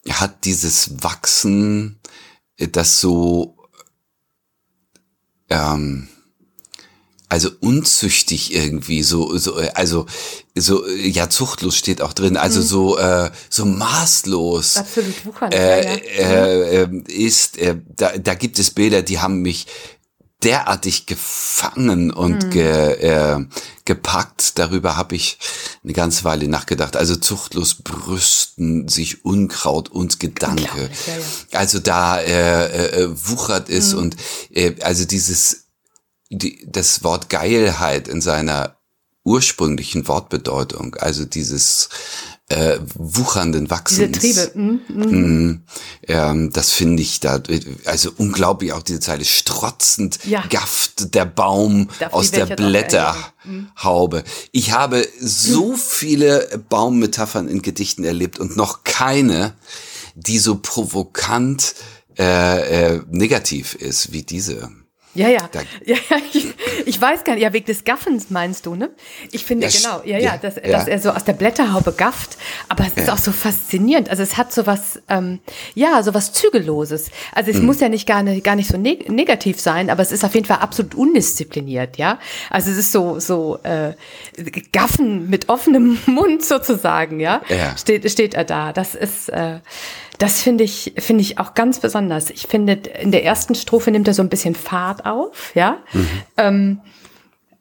hat 0.08 0.44
dieses 0.44 1.02
Wachsen, 1.02 1.98
äh, 2.58 2.68
das 2.68 3.00
so, 3.00 3.56
ähm, 5.50 6.10
also 7.34 7.50
unzüchtig 7.58 8.54
irgendwie 8.54 9.02
so 9.02 9.36
so 9.38 9.58
äh, 9.58 9.70
also 9.74 10.06
so 10.54 10.86
ja 10.88 11.28
zuchtlos 11.28 11.76
steht 11.76 12.00
auch 12.00 12.12
drin 12.12 12.36
also 12.36 12.60
mhm. 12.60 12.64
so 12.64 12.96
äh, 12.96 13.30
so 13.50 13.64
maßlos 13.64 14.76
absolut 14.76 15.14
äh. 15.52 15.96
Äh, 15.96 16.82
äh, 16.84 16.88
ist 17.08 17.58
äh, 17.58 17.74
da 17.96 18.16
da 18.16 18.34
gibt 18.34 18.60
es 18.60 18.70
Bilder 18.70 19.02
die 19.02 19.18
haben 19.18 19.42
mich 19.42 19.66
derartig 20.44 21.06
gefangen 21.06 22.12
und 22.12 22.44
mhm. 22.44 22.50
ge, 22.50 22.92
äh, 23.00 23.44
gepackt. 23.86 24.58
Darüber 24.58 24.94
habe 24.96 25.16
ich 25.16 25.38
eine 25.82 25.94
ganze 25.94 26.24
Weile 26.24 26.48
nachgedacht. 26.48 26.96
Also 26.96 27.16
zuchtlos 27.16 27.76
brüsten 27.76 28.88
sich 28.88 29.24
Unkraut 29.24 29.88
und 29.88 30.20
Gedanke. 30.20 30.90
Ja, 31.06 31.14
ja. 31.14 31.58
Also 31.58 31.78
da 31.78 32.20
äh, 32.20 33.04
äh, 33.04 33.08
wuchert 33.10 33.70
es 33.70 33.94
mhm. 33.94 33.98
und 34.00 34.16
äh, 34.52 34.74
also 34.82 35.06
dieses 35.06 35.63
die, 36.38 36.66
das 36.66 37.04
Wort 37.04 37.28
Geilheit 37.28 38.08
in 38.08 38.20
seiner 38.20 38.76
ursprünglichen 39.24 40.06
Wortbedeutung, 40.06 40.96
also 40.96 41.24
dieses 41.24 41.88
äh, 42.48 42.78
wuchernden 42.94 43.70
Wachsens. 43.70 44.18
Diese 44.18 44.52
Triebe. 44.52 44.58
Mm, 44.58 44.80
mm. 44.88 45.46
Mm, 45.46 45.64
ähm, 46.08 46.50
das 46.52 46.72
finde 46.72 47.02
ich 47.02 47.20
da, 47.20 47.42
also 47.86 48.10
unglaublich 48.18 48.72
auch 48.72 48.82
diese 48.82 49.00
Zeile, 49.00 49.24
strotzend 49.24 50.18
ja. 50.24 50.44
gafft 50.50 51.14
der 51.14 51.24
Baum 51.24 51.88
Darf 51.98 52.12
aus 52.12 52.30
der 52.32 52.44
Blätterhaube. 52.46 54.24
Ich 54.52 54.72
habe 54.72 55.08
so 55.18 55.74
viele 55.74 56.62
Baummetaphern 56.68 57.48
in 57.48 57.62
Gedichten 57.62 58.04
erlebt 58.04 58.38
und 58.38 58.56
noch 58.56 58.84
keine, 58.84 59.54
die 60.14 60.38
so 60.38 60.56
provokant 60.56 61.74
äh, 62.18 62.96
äh, 62.96 63.02
negativ 63.10 63.74
ist 63.74 64.12
wie 64.12 64.22
diese. 64.22 64.70
Ja, 65.14 65.28
ja. 65.28 65.48
Da, 65.50 65.60
ja, 65.84 65.96
ja 66.10 66.16
ich, 66.32 66.46
ich, 66.86 67.00
weiß 67.00 67.24
gar 67.24 67.34
nicht, 67.34 67.42
ja, 67.42 67.52
wegen 67.52 67.66
des 67.66 67.84
Gaffens 67.84 68.30
meinst 68.30 68.66
du, 68.66 68.74
ne? 68.74 68.90
Ich 69.30 69.44
finde, 69.44 69.66
ja, 69.66 69.72
genau, 69.72 70.02
ja, 70.04 70.18
ja, 70.18 70.36
dass, 70.36 70.56
ja. 70.56 70.62
dass 70.62 70.88
er 70.88 70.98
so 70.98 71.10
aus 71.10 71.24
der 71.24 71.34
Blätterhaube 71.34 71.92
gafft, 71.92 72.36
aber 72.68 72.84
es 72.86 72.94
ist 72.94 73.10
auch 73.10 73.18
so 73.18 73.32
faszinierend. 73.32 74.10
Also 74.10 74.22
es 74.22 74.36
hat 74.36 74.52
so 74.52 74.66
was, 74.66 75.00
ähm, 75.08 75.40
ja, 75.74 76.02
so 76.02 76.14
was 76.14 76.32
Zügelloses. 76.32 77.10
Also 77.32 77.50
es 77.50 77.58
mhm. 77.58 77.66
muss 77.66 77.80
ja 77.80 77.88
nicht 77.88 78.06
gar, 78.06 78.22
nicht 78.22 78.44
gar 78.44 78.56
nicht 78.56 78.68
so 78.68 78.76
neg 78.76 79.08
negativ 79.08 79.60
sein, 79.60 79.90
aber 79.90 80.02
es 80.02 80.12
ist 80.12 80.24
auf 80.24 80.34
jeden 80.34 80.46
Fall 80.46 80.58
absolut 80.58 80.94
undiszipliniert, 80.94 81.96
ja? 81.96 82.18
Also 82.50 82.70
es 82.70 82.76
ist 82.76 82.92
so, 82.92 83.20
so 83.20 83.58
äh, 83.62 83.92
Gaffen 84.72 85.30
mit 85.30 85.48
offenem 85.48 85.98
Mund 86.06 86.44
sozusagen, 86.44 87.20
ja? 87.20 87.42
ja. 87.48 87.76
Steht, 87.76 88.10
steht 88.10 88.34
er 88.34 88.44
da. 88.44 88.72
Das 88.72 88.94
ist, 88.94 89.28
äh, 89.28 89.60
das 90.18 90.42
finde 90.42 90.64
ich, 90.64 90.94
finde 90.98 91.22
ich 91.22 91.38
auch 91.38 91.54
ganz 91.54 91.80
besonders. 91.80 92.30
Ich 92.30 92.46
finde, 92.46 92.74
in 93.00 93.10
der 93.10 93.24
ersten 93.24 93.54
Strophe 93.54 93.90
nimmt 93.90 94.08
er 94.08 94.14
so 94.14 94.22
ein 94.22 94.28
bisschen 94.28 94.54
Fahrt 94.54 95.06
auf, 95.06 95.52
ja. 95.54 95.78
Mhm. 95.92 96.08
Ähm, 96.36 96.80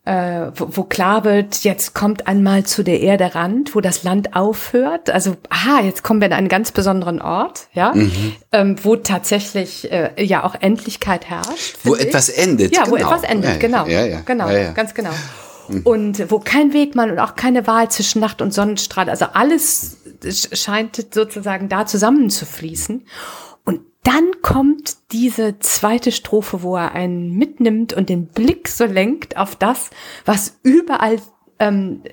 äh, 0.06 0.52
wo, 0.56 0.68
wo 0.70 0.84
klar 0.84 1.24
wird, 1.24 1.64
jetzt 1.64 1.94
kommt 1.94 2.28
einmal 2.28 2.66
zu 2.66 2.84
der 2.84 3.00
Erde 3.00 3.36
Rand, 3.36 3.74
wo 3.74 3.80
das 3.80 4.04
Land 4.04 4.36
aufhört. 4.36 5.10
Also, 5.10 5.38
aha, 5.50 5.82
jetzt 5.82 6.04
kommen 6.04 6.20
wir 6.20 6.28
an 6.28 6.34
einen 6.34 6.50
ganz 6.50 6.74
besonderen 6.74 7.22
Ort, 7.22 7.68
ja, 7.74 7.94
mhm. 7.94 8.12
ähm, 8.52 8.76
wo 8.84 8.98
tatsächlich 8.98 9.90
äh, 9.92 10.12
ja 10.22 10.44
auch 10.44 10.56
Endlichkeit 10.60 11.30
herrscht. 11.30 11.78
Wo 11.84 11.96
etwas 11.96 12.28
endet. 12.28 12.76
Ja, 12.76 12.84
genau. 12.84 12.92
wo 12.92 12.98
etwas 12.98 13.24
endet, 13.24 13.62
genau. 13.62 13.88
Ja, 13.88 14.06
ja. 14.06 14.20
Genau, 14.26 14.50
ja, 14.50 14.72
ganz 14.72 14.94
genau. 14.94 15.12
Mhm. 15.70 15.82
Und 15.84 16.32
wo 16.32 16.40
kein 16.40 16.74
Wegmann 16.74 17.10
und 17.10 17.20
auch 17.20 17.36
keine 17.36 17.66
Wahl 17.66 17.90
zwischen 17.90 18.20
Nacht 18.20 18.42
und 18.42 18.54
Sonnenstrahl, 18.54 19.10
also 19.10 19.26
alles 19.34 19.98
scheint 20.32 21.14
sozusagen 21.14 21.70
da 21.70 21.86
zusammenzufließen. 21.86 23.06
Und 23.66 23.82
dann 24.04 24.42
kommt 24.42 24.98
diese 25.12 25.60
zweite 25.60 26.12
Strophe, 26.12 26.62
wo 26.62 26.76
er 26.76 26.92
einen 26.94 27.32
mitnimmt 27.38 27.94
und 27.94 28.10
den 28.10 28.28
Blick 28.28 28.68
so 28.68 28.86
lenkt 28.86 29.38
auf 29.38 29.56
das, 29.56 29.90
was 30.26 30.60
überall 30.64 31.22
ähm, 31.60 32.04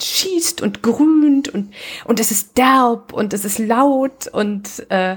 schießt 0.00 0.62
und 0.62 0.82
grünt 0.82 1.48
und, 1.48 1.74
und 2.04 2.20
es 2.20 2.30
ist 2.30 2.56
derb 2.56 3.12
und 3.12 3.32
es 3.32 3.44
ist 3.44 3.58
laut 3.58 4.28
und 4.28 4.86
äh, 4.90 5.16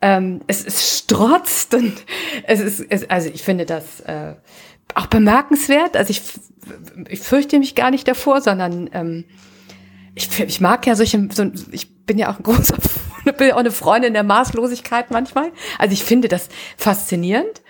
ähm, 0.00 0.40
es, 0.46 0.64
es 0.64 0.98
strotzt 0.98 1.74
und 1.74 1.92
es 2.44 2.60
ist, 2.60 2.86
es, 2.88 3.08
also 3.10 3.30
ich 3.32 3.42
finde 3.42 3.66
das 3.66 4.00
äh, 4.00 4.34
auch 4.94 5.06
bemerkenswert. 5.06 5.96
Also 5.96 6.10
ich, 6.10 6.22
ich 7.08 7.20
fürchte 7.20 7.58
mich 7.58 7.74
gar 7.74 7.90
nicht 7.90 8.06
davor, 8.06 8.40
sondern 8.40 8.90
ähm, 8.92 9.24
ich, 10.14 10.40
ich 10.40 10.60
mag 10.60 10.86
ja 10.86 10.94
solche, 10.94 11.28
so, 11.32 11.50
ich 11.70 12.04
bin 12.04 12.18
ja 12.18 12.30
auch 12.30 12.38
ein 12.38 12.42
großer, 12.42 12.76
bin 13.38 13.52
auch 13.52 13.58
eine 13.58 13.70
Freundin 13.70 14.12
der 14.12 14.22
Maßlosigkeit 14.24 15.10
manchmal. 15.10 15.52
Also 15.78 15.92
ich 15.92 16.04
finde 16.04 16.28
das 16.28 16.48
faszinierend. 16.76 17.62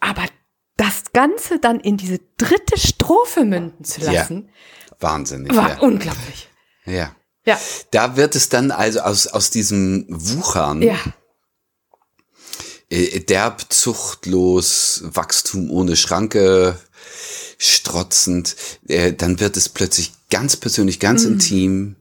Aber 0.00 0.24
das 0.76 1.12
Ganze 1.12 1.58
dann 1.58 1.78
in 1.80 1.98
diese 1.98 2.20
dritte 2.38 2.78
Strophe 2.78 3.44
münden 3.44 3.84
zu 3.84 4.00
lassen, 4.00 4.48
ja, 4.48 4.96
wahnsinnig, 4.98 5.54
war 5.54 5.70
ja. 5.70 5.78
unglaublich. 5.80 6.48
Ja. 6.86 7.14
Ja. 7.44 7.58
Da 7.90 8.16
wird 8.16 8.34
es 8.34 8.48
dann 8.48 8.70
also 8.70 9.00
aus, 9.00 9.26
aus 9.26 9.50
diesem 9.50 10.06
Wuchern, 10.08 10.82
Ja. 10.82 10.96
äh, 12.90 13.20
derb, 13.20 13.72
zuchtlos, 13.72 15.02
Wachstum 15.04 15.70
ohne 15.70 15.96
Schranke, 15.96 16.78
strotzend, 17.58 18.56
äh, 18.88 19.12
dann 19.12 19.40
wird 19.40 19.56
es 19.56 19.68
plötzlich 19.68 20.12
ganz 20.30 20.56
persönlich, 20.56 21.00
ganz 21.00 21.24
Mhm. 21.24 21.32
intim, 21.32 21.96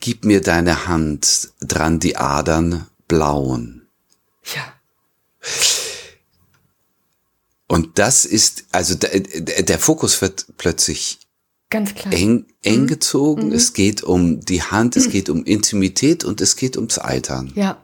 gib 0.00 0.24
mir 0.24 0.40
deine 0.40 0.86
Hand, 0.86 1.50
dran 1.60 1.98
die 2.00 2.16
Adern 2.16 2.86
blauen. 3.08 3.86
Ja. 4.54 4.72
Und 7.66 7.98
das 7.98 8.24
ist, 8.24 8.64
also 8.72 8.94
der, 8.96 9.20
der 9.20 9.78
Fokus 9.78 10.20
wird 10.22 10.46
plötzlich 10.58 11.20
Ganz 11.70 11.94
klar. 11.94 12.12
eng, 12.12 12.46
eng 12.62 12.82
Mhm. 12.82 12.86
gezogen. 12.88 13.52
Es 13.52 13.72
geht 13.74 14.02
um 14.02 14.40
die 14.40 14.62
Hand, 14.62 14.96
es 14.96 15.08
geht 15.08 15.28
um 15.28 15.44
Intimität 15.44 16.24
und 16.24 16.40
es 16.40 16.56
geht 16.56 16.76
ums 16.76 16.98
Altern. 16.98 17.52
Ja. 17.54 17.80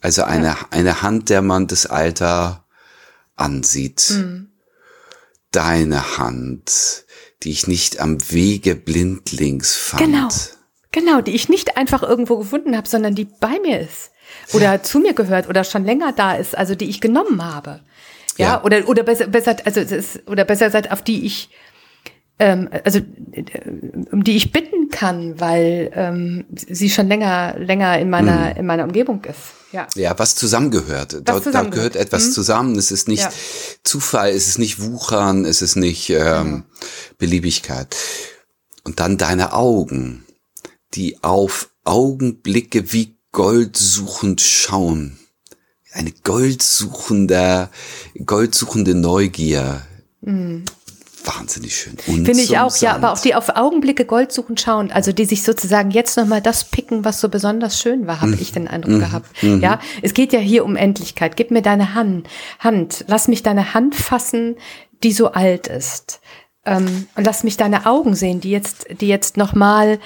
Also 0.00 0.24
eine, 0.24 0.56
eine 0.72 1.02
Hand, 1.02 1.28
der 1.28 1.42
man 1.42 1.68
das 1.68 1.86
Alter 1.86 2.64
ansieht. 3.36 4.10
Mhm. 4.10 4.48
Deine 5.52 6.18
Hand, 6.18 7.04
die 7.44 7.50
ich 7.50 7.66
nicht 7.66 8.00
am 8.00 8.18
Wege 8.30 8.74
blindlings 8.74 9.74
fand. 9.74 10.02
Genau. 10.04 10.28
Genau, 10.92 11.20
die 11.22 11.32
ich 11.34 11.48
nicht 11.48 11.76
einfach 11.76 12.02
irgendwo 12.02 12.36
gefunden 12.36 12.76
habe, 12.76 12.88
sondern 12.88 13.14
die 13.14 13.24
bei 13.24 13.58
mir 13.60 13.80
ist. 13.80 14.10
Oder 14.52 14.82
zu 14.82 14.98
mir 14.98 15.14
gehört 15.14 15.48
oder 15.48 15.64
schon 15.64 15.84
länger 15.84 16.12
da 16.12 16.34
ist, 16.34 16.56
also 16.56 16.74
die 16.74 16.88
ich 16.88 17.00
genommen 17.00 17.42
habe. 17.42 17.80
Ja, 18.38 18.46
Ja. 18.46 18.64
oder, 18.64 18.88
oder 18.88 19.02
besser, 19.02 19.26
besser, 19.26 19.56
also 19.64 19.80
es 19.80 19.90
ist, 19.92 20.28
oder 20.28 20.44
besser 20.44 20.66
gesagt, 20.66 20.90
auf 20.90 21.02
die 21.02 21.24
ich, 21.26 21.50
ähm, 22.38 22.68
also 22.84 22.98
äh, 23.32 23.44
um 24.10 24.22
die 24.24 24.36
ich 24.36 24.52
bitten 24.52 24.88
kann, 24.90 25.40
weil 25.40 25.90
ähm, 25.94 26.44
sie 26.50 26.90
schon 26.90 27.08
länger, 27.08 27.56
länger 27.58 27.98
in 27.98 28.10
meiner, 28.10 28.56
in 28.56 28.66
meiner 28.66 28.84
Umgebung 28.84 29.24
ist. 29.24 29.54
Ja. 29.72 29.88
Ja, 29.94 30.18
was 30.18 30.34
zusammengehört. 30.36 31.20
Dort 31.24 31.44
zusammengehört. 31.44 31.94
gehört 31.94 31.96
etwas 31.96 32.26
Mhm. 32.26 32.32
zusammen. 32.32 32.78
Es 32.78 32.90
ist 32.90 33.08
nicht 33.08 33.22
Ja. 33.22 33.32
Zufall, 33.84 34.30
es 34.30 34.48
ist 34.48 34.58
nicht 34.58 34.80
Wuchern, 34.80 35.44
es 35.44 35.62
ist 35.62 35.76
nicht 35.76 36.10
ähm, 36.10 36.64
Beliebigkeit. 37.18 37.96
Und 38.84 39.00
dann 39.00 39.16
deine 39.18 39.52
Augen, 39.54 40.24
die 40.94 41.22
auf 41.22 41.70
Augenblicke 41.84 42.92
wie 42.92 43.16
Gold 43.32 43.76
suchend 43.76 44.40
schauen. 44.42 45.18
Eine 45.92 46.12
goldsuchende, 46.12 47.68
goldsuchende 48.24 48.94
Neugier. 48.94 49.82
Wahnsinnig 51.24 51.76
schön. 51.76 51.96
Und 52.06 52.24
Finde 52.24 52.42
ich 52.42 52.58
auch, 52.58 52.74
ja, 52.76 52.92
Sand. 52.92 53.04
aber 53.04 53.12
auch 53.12 53.20
die 53.20 53.34
auf 53.34 53.50
Augenblicke 53.56 54.04
Gold 54.04 54.32
suchen 54.32 54.56
schauen, 54.56 54.90
also 54.90 55.12
die 55.12 55.24
sich 55.24 55.42
sozusagen 55.42 55.90
jetzt 55.90 56.16
nochmal 56.16 56.40
das 56.40 56.64
picken, 56.64 57.04
was 57.04 57.20
so 57.20 57.28
besonders 57.28 57.80
schön 57.80 58.06
war, 58.06 58.20
habe 58.20 58.34
ich 58.34 58.52
den 58.52 58.68
Eindruck 58.68 59.00
gehabt. 59.00 59.30
Ja, 59.42 59.80
es 60.02 60.14
geht 60.14 60.32
ja 60.32 60.40
hier 60.40 60.64
um 60.64 60.76
Endlichkeit. 60.76 61.36
Gib 61.36 61.50
mir 61.50 61.62
deine 61.62 61.94
Hand, 61.94 62.28
Hand, 62.58 63.04
lass 63.08 63.28
mich 63.28 63.42
deine 63.42 63.74
Hand 63.74 63.94
fassen, 63.94 64.56
die 65.02 65.12
so 65.12 65.32
alt 65.32 65.68
ist. 65.68 66.20
Ähm, 66.64 67.06
und 67.16 67.24
lass 67.24 67.44
mich 67.44 67.56
deine 67.56 67.86
Augen 67.86 68.14
sehen, 68.14 68.40
die 68.40 68.50
jetzt, 68.50 68.86
die 69.00 69.08
jetzt 69.08 69.36
nochmal 69.36 69.98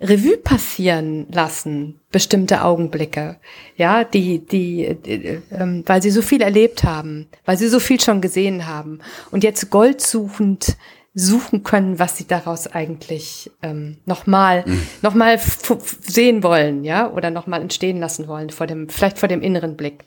Revue 0.00 0.36
passieren 0.36 1.26
lassen, 1.30 1.97
bestimmte 2.10 2.62
Augenblicke, 2.64 3.36
ja, 3.76 4.02
die, 4.04 4.38
die, 4.38 4.96
die 5.04 5.40
ähm, 5.50 5.82
weil 5.86 6.00
sie 6.02 6.10
so 6.10 6.22
viel 6.22 6.40
erlebt 6.40 6.84
haben, 6.84 7.26
weil 7.44 7.58
sie 7.58 7.68
so 7.68 7.80
viel 7.80 8.00
schon 8.00 8.20
gesehen 8.20 8.66
haben 8.66 9.00
und 9.30 9.44
jetzt 9.44 9.68
goldsuchend 9.70 10.76
suchen 11.14 11.64
können, 11.64 11.98
was 11.98 12.16
sie 12.16 12.26
daraus 12.26 12.66
eigentlich 12.66 13.50
ähm, 13.62 13.98
nochmal 14.06 14.64
noch 15.02 15.14
mal 15.14 15.34
f- 15.34 15.68
f- 15.70 15.96
sehen 16.06 16.42
wollen, 16.42 16.84
ja, 16.84 17.10
oder 17.10 17.30
nochmal 17.30 17.60
entstehen 17.60 17.98
lassen 18.00 18.28
wollen 18.28 18.50
vor 18.50 18.66
dem, 18.66 18.88
vielleicht 18.88 19.18
vor 19.18 19.28
dem 19.28 19.42
inneren 19.42 19.76
Blick. 19.76 20.04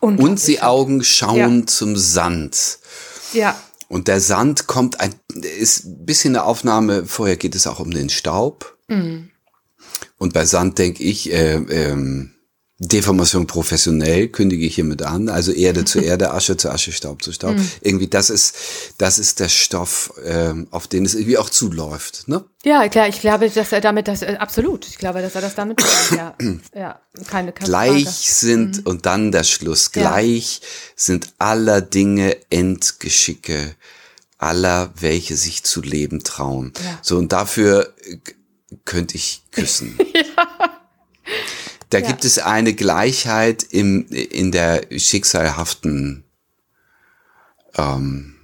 Und 0.00 0.18
die 0.18 0.22
Unglaublich. 0.22 0.62
Augen 0.62 1.02
schauen 1.04 1.60
Ja. 1.60 1.66
zum 1.66 1.96
Sand. 1.96 2.78
ja, 3.32 3.56
Und 3.88 4.08
der 4.08 4.20
Sand 4.20 4.66
kommt 4.68 5.00
ein, 5.00 5.14
ist 5.58 5.84
ein 5.86 6.04
bisschen 6.06 6.36
eine 6.36 6.44
Aufnahme, 6.44 7.06
vorher 7.06 7.36
geht 7.36 7.54
es 7.56 7.66
auch 7.66 7.80
um 7.80 7.90
den 7.90 8.08
Staub. 8.08 8.76
Und 10.20 10.34
bei 10.34 10.44
Sand 10.44 10.78
denke 10.78 11.02
ich, 11.02 11.32
äh, 11.32 11.54
ähm, 11.54 12.34
Deformation 12.82 13.46
professionell 13.46 14.28
kündige 14.28 14.64
ich 14.64 14.74
hiermit 14.74 15.02
an. 15.02 15.28
Also 15.28 15.52
Erde 15.52 15.84
zu 15.84 15.98
Erde, 16.00 16.30
Asche 16.34 16.56
zu 16.56 16.70
Asche, 16.70 16.92
Staub 16.92 17.22
zu 17.22 17.32
Staub. 17.32 17.56
Irgendwie, 17.80 18.06
das 18.08 18.30
ist, 18.30 18.54
das 18.96 19.18
ist 19.18 19.40
der 19.40 19.48
Stoff, 19.50 20.12
ähm, 20.24 20.66
auf 20.70 20.88
den 20.88 21.04
es 21.04 21.14
irgendwie 21.14 21.36
auch 21.38 21.50
zuläuft. 21.50 22.28
Ne? 22.28 22.44
ja, 22.64 22.86
klar, 22.88 23.08
ich 23.08 23.20
glaube, 23.20 23.50
dass 23.50 23.72
er 23.72 23.80
damit 23.80 24.08
das, 24.08 24.22
äh, 24.22 24.36
absolut, 24.38 24.86
ich 24.86 24.96
glaube, 24.98 25.20
dass 25.22 25.34
er 25.34 25.40
das 25.40 25.54
damit 25.54 25.82
ja, 26.16 26.34
ja, 26.74 27.00
keine, 27.26 27.52
keine 27.52 27.68
Gleich 27.68 28.04
Frage. 28.04 28.16
sind, 28.34 28.86
und 28.86 29.04
dann 29.06 29.32
der 29.32 29.44
Schluss, 29.44 29.90
Ja. 29.94 30.02
gleich 30.10 30.60
sind 30.96 31.34
aller 31.38 31.80
Dinge 31.82 32.36
Endgeschicke, 32.50 33.74
aller, 34.38 34.90
welche 34.98 35.36
sich 35.36 35.64
zu 35.64 35.82
leben 35.82 36.24
trauen. 36.24 36.72
Ja. 36.82 36.98
So, 37.02 37.18
und 37.18 37.32
dafür 37.32 37.92
äh, 38.06 38.16
könnte 38.84 39.16
ich 39.16 39.42
küssen. 39.52 39.98
Da 41.90 41.98
Ja. 41.98 42.06
gibt 42.06 42.24
es 42.24 42.38
eine 42.38 42.74
Gleichheit 42.74 43.62
im, 43.64 44.06
in 44.08 44.52
der 44.52 44.86
schicksalhaften, 44.96 46.24
ähm, 47.74 48.36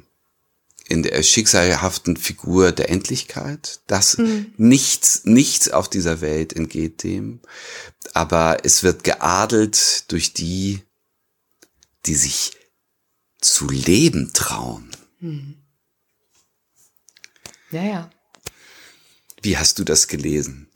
in 0.88 1.02
der 1.02 1.22
schicksalhaften 1.22 2.16
Figur 2.16 2.72
der 2.72 2.90
Endlichkeit, 2.90 3.80
dass 3.86 4.18
Mhm. 4.18 4.52
nichts, 4.56 5.22
nichts 5.24 5.68
auf 5.70 5.88
dieser 5.90 6.20
Welt 6.20 6.52
entgeht 6.54 7.02
dem, 7.02 7.40
aber 8.14 8.58
es 8.64 8.82
wird 8.82 9.02
geadelt 9.04 10.10
durch 10.12 10.32
die, 10.32 10.82
die 12.06 12.14
sich 12.14 12.52
zu 13.40 13.68
leben 13.68 14.32
trauen. 14.32 14.90
Ja, 17.70 17.82
ja. 17.82 18.10
Wie 19.46 19.56
hast 19.56 19.78
du 19.78 19.84
das 19.84 20.08
gelesen? 20.08 20.66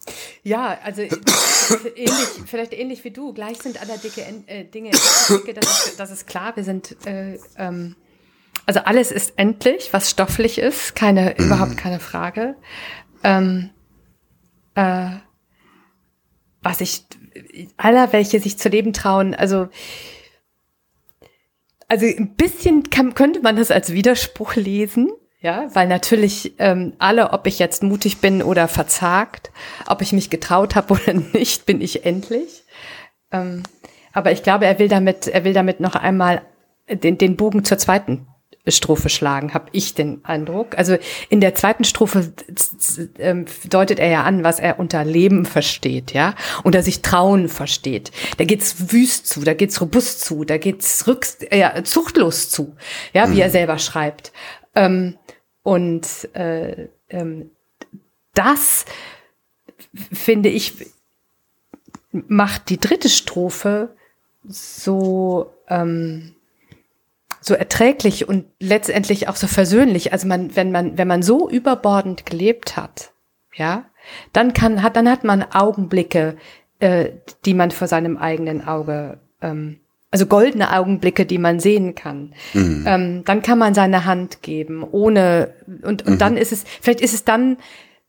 Ja, 0.44 0.78
also 0.84 1.02
ähnlich, 1.02 2.28
vielleicht 2.46 2.72
ähnlich 2.72 3.02
wie 3.02 3.10
du. 3.10 3.32
Gleich 3.32 3.58
sind 3.58 3.80
aller 3.82 3.98
dicke 3.98 4.24
äh, 4.46 4.62
Dinge 4.64 4.92
dicke, 5.28 5.54
das 5.54 5.86
ist, 5.86 5.98
das 5.98 6.12
ist 6.12 6.28
klar. 6.28 6.54
Wir 6.54 6.62
sind, 6.62 6.96
äh, 7.04 7.40
ähm, 7.58 7.96
also 8.66 8.78
alles 8.84 9.10
ist 9.10 9.32
endlich, 9.34 9.92
was 9.92 10.08
stofflich 10.08 10.58
ist, 10.58 10.94
keine, 10.94 11.36
überhaupt 11.36 11.78
keine 11.78 11.98
Frage. 11.98 12.54
Ähm, 13.24 13.70
äh, 14.76 15.16
was 16.62 16.80
ich, 16.80 17.06
aller, 17.76 18.12
welche 18.12 18.38
sich 18.38 18.56
zu 18.56 18.68
leben 18.68 18.92
trauen, 18.92 19.34
also 19.34 19.68
also 21.88 22.06
ein 22.06 22.36
bisschen 22.36 22.88
kann, 22.90 23.14
könnte 23.14 23.40
man 23.40 23.56
das 23.56 23.72
als 23.72 23.92
Widerspruch 23.92 24.54
lesen, 24.54 25.10
ja, 25.40 25.68
weil 25.74 25.88
natürlich 25.88 26.54
ähm, 26.58 26.92
alle, 26.98 27.32
ob 27.32 27.46
ich 27.46 27.58
jetzt 27.58 27.82
mutig 27.82 28.18
bin 28.18 28.42
oder 28.42 28.68
verzagt, 28.68 29.50
ob 29.86 30.02
ich 30.02 30.12
mich 30.12 30.30
getraut 30.30 30.74
habe 30.74 30.94
oder 30.94 31.14
nicht, 31.14 31.66
bin 31.66 31.80
ich 31.80 32.04
endlich. 32.04 32.64
Ähm, 33.32 33.62
aber 34.12 34.32
ich 34.32 34.42
glaube, 34.42 34.66
er 34.66 34.78
will 34.78 34.88
damit, 34.88 35.28
er 35.28 35.44
will 35.44 35.52
damit 35.52 35.80
noch 35.80 35.94
einmal 35.94 36.42
den, 36.88 37.16
den 37.16 37.36
Bogen 37.36 37.64
zur 37.64 37.78
zweiten 37.78 38.26
Strophe 38.68 39.08
schlagen, 39.08 39.54
habe 39.54 39.68
ich 39.72 39.94
den 39.94 40.22
Eindruck. 40.24 40.76
Also 40.76 40.96
in 41.30 41.40
der 41.40 41.54
zweiten 41.54 41.84
Strophe 41.84 42.32
ähm, 43.18 43.46
deutet 43.68 43.98
er 43.98 44.08
ja 44.08 44.24
an, 44.24 44.44
was 44.44 44.60
er 44.60 44.78
unter 44.78 45.02
Leben 45.04 45.46
versteht, 45.46 46.12
ja, 46.12 46.34
unter 46.62 46.82
sich 46.82 47.00
trauen 47.00 47.48
versteht. 47.48 48.10
Da 48.36 48.44
geht's 48.44 48.92
wüst 48.92 49.26
zu, 49.26 49.42
da 49.42 49.54
geht's 49.54 49.80
robust 49.80 50.20
zu, 50.20 50.44
da 50.44 50.58
geht's 50.58 51.06
rücks 51.06 51.38
ja, 51.50 51.82
zuchtlos 51.84 52.50
zu, 52.50 52.76
ja, 53.14 53.30
wie 53.32 53.40
er 53.40 53.50
selber 53.50 53.78
schreibt. 53.78 54.32
Ähm, 54.74 55.18
und 55.62 56.34
äh, 56.34 56.88
ähm, 57.08 57.50
das 58.34 58.84
finde 60.12 60.48
ich 60.48 60.86
macht 62.12 62.70
die 62.70 62.78
dritte 62.78 63.08
Strophe 63.08 63.94
so 64.44 65.52
ähm, 65.68 66.34
so 67.40 67.54
erträglich 67.54 68.28
und 68.28 68.44
letztendlich 68.60 69.28
auch 69.28 69.36
so 69.36 69.46
versöhnlich. 69.46 70.12
Also 70.12 70.28
man, 70.28 70.54
wenn 70.56 70.70
man, 70.70 70.98
wenn 70.98 71.08
man 71.08 71.22
so 71.22 71.48
überbordend 71.48 72.26
gelebt 72.26 72.76
hat, 72.76 73.12
ja, 73.54 73.86
dann 74.32 74.52
kann, 74.52 74.82
hat, 74.82 74.96
dann 74.96 75.08
hat 75.08 75.24
man 75.24 75.42
Augenblicke, 75.42 76.36
äh, 76.80 77.10
die 77.44 77.54
man 77.54 77.70
vor 77.70 77.88
seinem 77.88 78.16
eigenen 78.18 78.66
Auge, 78.66 79.18
ähm, 79.40 79.79
also 80.10 80.26
goldene 80.26 80.72
Augenblicke, 80.76 81.24
die 81.24 81.38
man 81.38 81.60
sehen 81.60 81.94
kann. 81.94 82.34
Mhm. 82.52 82.84
Ähm, 82.86 83.24
dann 83.24 83.42
kann 83.42 83.58
man 83.58 83.74
seine 83.74 84.04
Hand 84.04 84.42
geben, 84.42 84.84
ohne, 84.84 85.54
und, 85.82 86.06
und 86.06 86.14
mhm. 86.14 86.18
dann 86.18 86.36
ist 86.36 86.52
es, 86.52 86.64
vielleicht 86.80 87.00
ist 87.00 87.14
es 87.14 87.24
dann, 87.24 87.58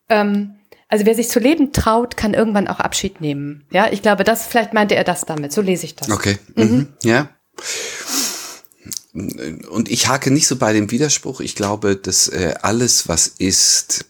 ähm, 0.10 0.56
also 0.88 1.06
wer 1.06 1.16
sich 1.16 1.30
zu 1.30 1.40
leben 1.40 1.72
traut, 1.72 2.18
kann 2.18 2.34
irgendwann 2.34 2.68
auch 2.68 2.80
Abschied 2.80 3.22
nehmen. 3.22 3.66
Ja, 3.72 3.88
ich 3.92 4.02
glaube, 4.02 4.24
das, 4.24 4.46
vielleicht 4.46 4.74
meinte 4.74 4.96
er 4.96 5.04
das 5.04 5.26
damit. 5.26 5.54
So 5.54 5.62
lese 5.62 5.86
ich 5.86 5.96
das. 5.96 6.10
Okay. 6.10 6.38
Mhm. 6.56 6.64
mhm. 6.64 6.88
Ja. 7.04 7.30
Und 9.14 9.90
ich 9.90 10.08
hake 10.08 10.32
nicht 10.32 10.48
so 10.48 10.56
bei 10.56 10.74
dem 10.74 10.90
Widerspruch. 10.90 11.42
Ich 11.42 11.56
glaube, 11.56 11.98
dass 11.98 12.30
äh, 12.30 12.56
alles, 12.62 13.08
was 13.08 13.28
ist, 13.28 14.06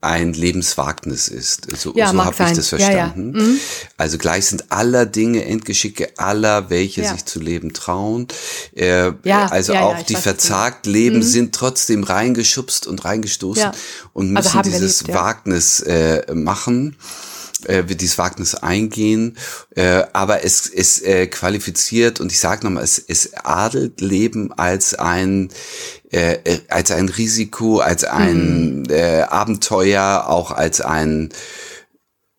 ein 0.00 0.32
Lebenswagnis 0.32 1.26
ist. 1.26 1.76
So, 1.76 1.92
ja, 1.96 2.12
so 2.12 2.24
habe 2.24 2.36
ich 2.44 2.56
das 2.56 2.68
verstanden. 2.68 3.34
Ja, 3.34 3.40
ja. 3.40 3.46
Mhm. 3.46 3.60
Also 3.96 4.18
gleich 4.18 4.46
sind 4.46 4.70
aller 4.70 5.06
Dinge 5.06 5.44
Endgeschicke 5.44 6.12
aller, 6.18 6.70
welche 6.70 7.06
sich 7.08 7.24
zu 7.24 7.40
leben 7.40 7.72
trauen. 7.72 8.28
Äh, 8.74 9.12
also 9.24 9.74
auch 9.74 10.00
die 10.02 10.14
verzagt 10.14 10.86
leben, 10.86 11.16
mhm. 11.16 11.22
sind 11.22 11.54
trotzdem 11.54 12.04
reingeschubst 12.04 12.86
und 12.86 13.04
reingestoßen 13.04 13.72
und 14.12 14.36
also 14.36 14.48
müssen 14.48 14.58
also 14.58 14.70
dieses 14.70 15.00
geliebt, 15.00 15.18
Wagnis 15.18 15.80
äh, 15.80 16.32
machen 16.32 16.96
äh, 17.64 17.88
wird 17.88 18.00
dieses 18.00 18.18
Wagnis 18.18 18.54
eingehen, 18.54 19.36
äh, 19.74 20.04
aber 20.12 20.44
es, 20.44 20.68
es 20.68 21.00
äh, 21.02 21.26
qualifiziert 21.26 22.20
und 22.20 22.30
ich 22.30 22.38
sage 22.38 22.64
nochmal, 22.64 22.84
es, 22.84 22.98
es 22.98 23.34
adelt 23.34 24.00
Leben 24.00 24.52
als 24.52 24.94
ein 24.94 25.48
äh, 26.10 26.34
äh, 26.44 26.60
als 26.68 26.90
ein 26.90 27.08
Risiko, 27.08 27.78
als 27.80 28.04
ein 28.04 28.82
mhm. 28.82 28.90
äh, 28.90 29.22
Abenteuer, 29.22 30.24
auch 30.28 30.50
als 30.50 30.80
ein 30.80 31.30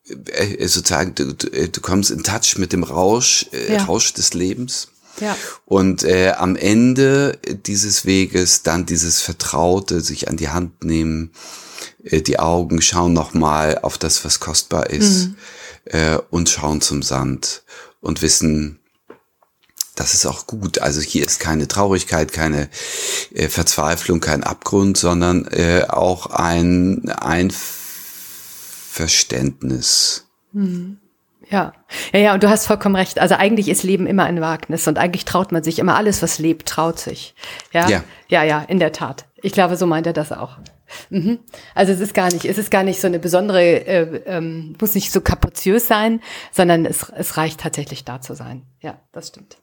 äh, 0.08 0.68
sozusagen 0.68 1.14
du, 1.16 1.34
du, 1.34 1.48
äh, 1.48 1.70
du 1.70 1.82
kommst 1.82 2.12
in 2.12 2.24
Touch 2.24 2.58
mit 2.58 2.74
dem 2.74 2.84
Rausch, 2.84 3.46
äh, 3.54 3.76
ja. 3.76 3.84
Rausch 3.84 4.14
des 4.14 4.34
Lebens. 4.34 4.88
Ja. 5.20 5.36
Und 5.66 6.04
äh, 6.04 6.32
am 6.32 6.56
Ende 6.56 7.38
dieses 7.66 8.06
Weges 8.06 8.64
dann 8.64 8.86
dieses 8.86 9.22
Vertraute, 9.22 10.02
sich 10.02 10.30
an 10.30 10.38
die 10.38 10.50
Hand 10.50 10.84
nehmen, 10.84 11.32
äh, 12.04 12.22
die 12.22 12.40
Augen 12.40 12.82
schauen 12.82 13.14
nochmal 13.14 13.80
auf 13.80 13.98
das, 13.98 14.24
was 14.26 14.40
kostbar 14.40 14.90
ist 14.90 15.28
mhm. 15.28 15.36
äh, 15.86 16.18
und 16.30 16.50
schauen 16.50 16.82
zum 16.82 17.04
Sand 17.04 17.64
und 18.02 18.22
wissen, 18.22 18.79
das 20.00 20.14
ist 20.14 20.26
auch 20.26 20.48
gut. 20.48 20.80
Also 20.80 21.02
hier 21.02 21.26
ist 21.26 21.42
keine 21.42 21.68
Traurigkeit, 21.68 22.32
keine 22.32 22.70
äh, 23.34 23.50
Verzweiflung, 23.50 24.22
kein 24.22 24.46
Abgrund, 24.46 24.98
sondern 24.98 25.46
äh, 25.48 25.84
auch 25.90 26.28
ein, 26.28 27.10
ein 27.10 27.52
Verständnis. 28.90 30.26
Mhm. 30.54 31.00
Ja, 31.50 31.74
ja, 32.14 32.20
ja, 32.20 32.34
und 32.34 32.44
du 32.44 32.50
hast 32.50 32.68
vollkommen 32.68 32.96
recht. 32.96 33.20
Also 33.20 33.36
eigentlich 33.36 33.68
ist 33.68 33.84
Leben 33.84 34.08
immer 34.08 34.24
ein 34.24 34.40
Wagnis 34.40 34.88
und 34.88 34.98
eigentlich 34.98 35.26
traut 35.26 35.52
man 35.52 35.64
sich 35.64 35.80
immer 35.80 35.96
alles, 35.96 36.22
was 36.22 36.40
lebt, 36.40 36.70
traut 36.70 37.00
sich. 37.00 37.36
Ja, 37.74 37.90
ja, 37.90 38.04
ja, 38.30 38.44
ja 38.44 38.62
in 38.62 38.80
der 38.80 38.94
Tat. 38.94 39.26
Ich 39.42 39.52
glaube, 39.52 39.76
so 39.76 39.86
meint 39.86 40.08
er 40.08 40.14
das 40.14 40.32
auch. 40.32 40.60
Mhm. 41.10 41.40
Also 41.76 41.92
es 41.92 42.00
ist 42.00 42.14
gar 42.14 42.32
nicht, 42.32 42.46
es 42.46 42.58
ist 42.58 42.72
gar 42.72 42.84
nicht 42.84 43.02
so 43.02 43.08
eine 43.08 43.20
besondere, 43.20 43.86
äh, 43.86 44.22
ähm, 44.28 44.78
muss 44.80 44.96
nicht 44.96 45.12
so 45.12 45.20
kapuziös 45.20 45.88
sein, 45.88 46.22
sondern 46.52 46.86
es, 46.86 47.10
es 47.10 47.36
reicht 47.36 47.60
tatsächlich 47.60 48.06
da 48.06 48.22
zu 48.22 48.34
sein. 48.34 48.66
Ja, 48.80 49.02
das 49.12 49.28
stimmt. 49.28 49.58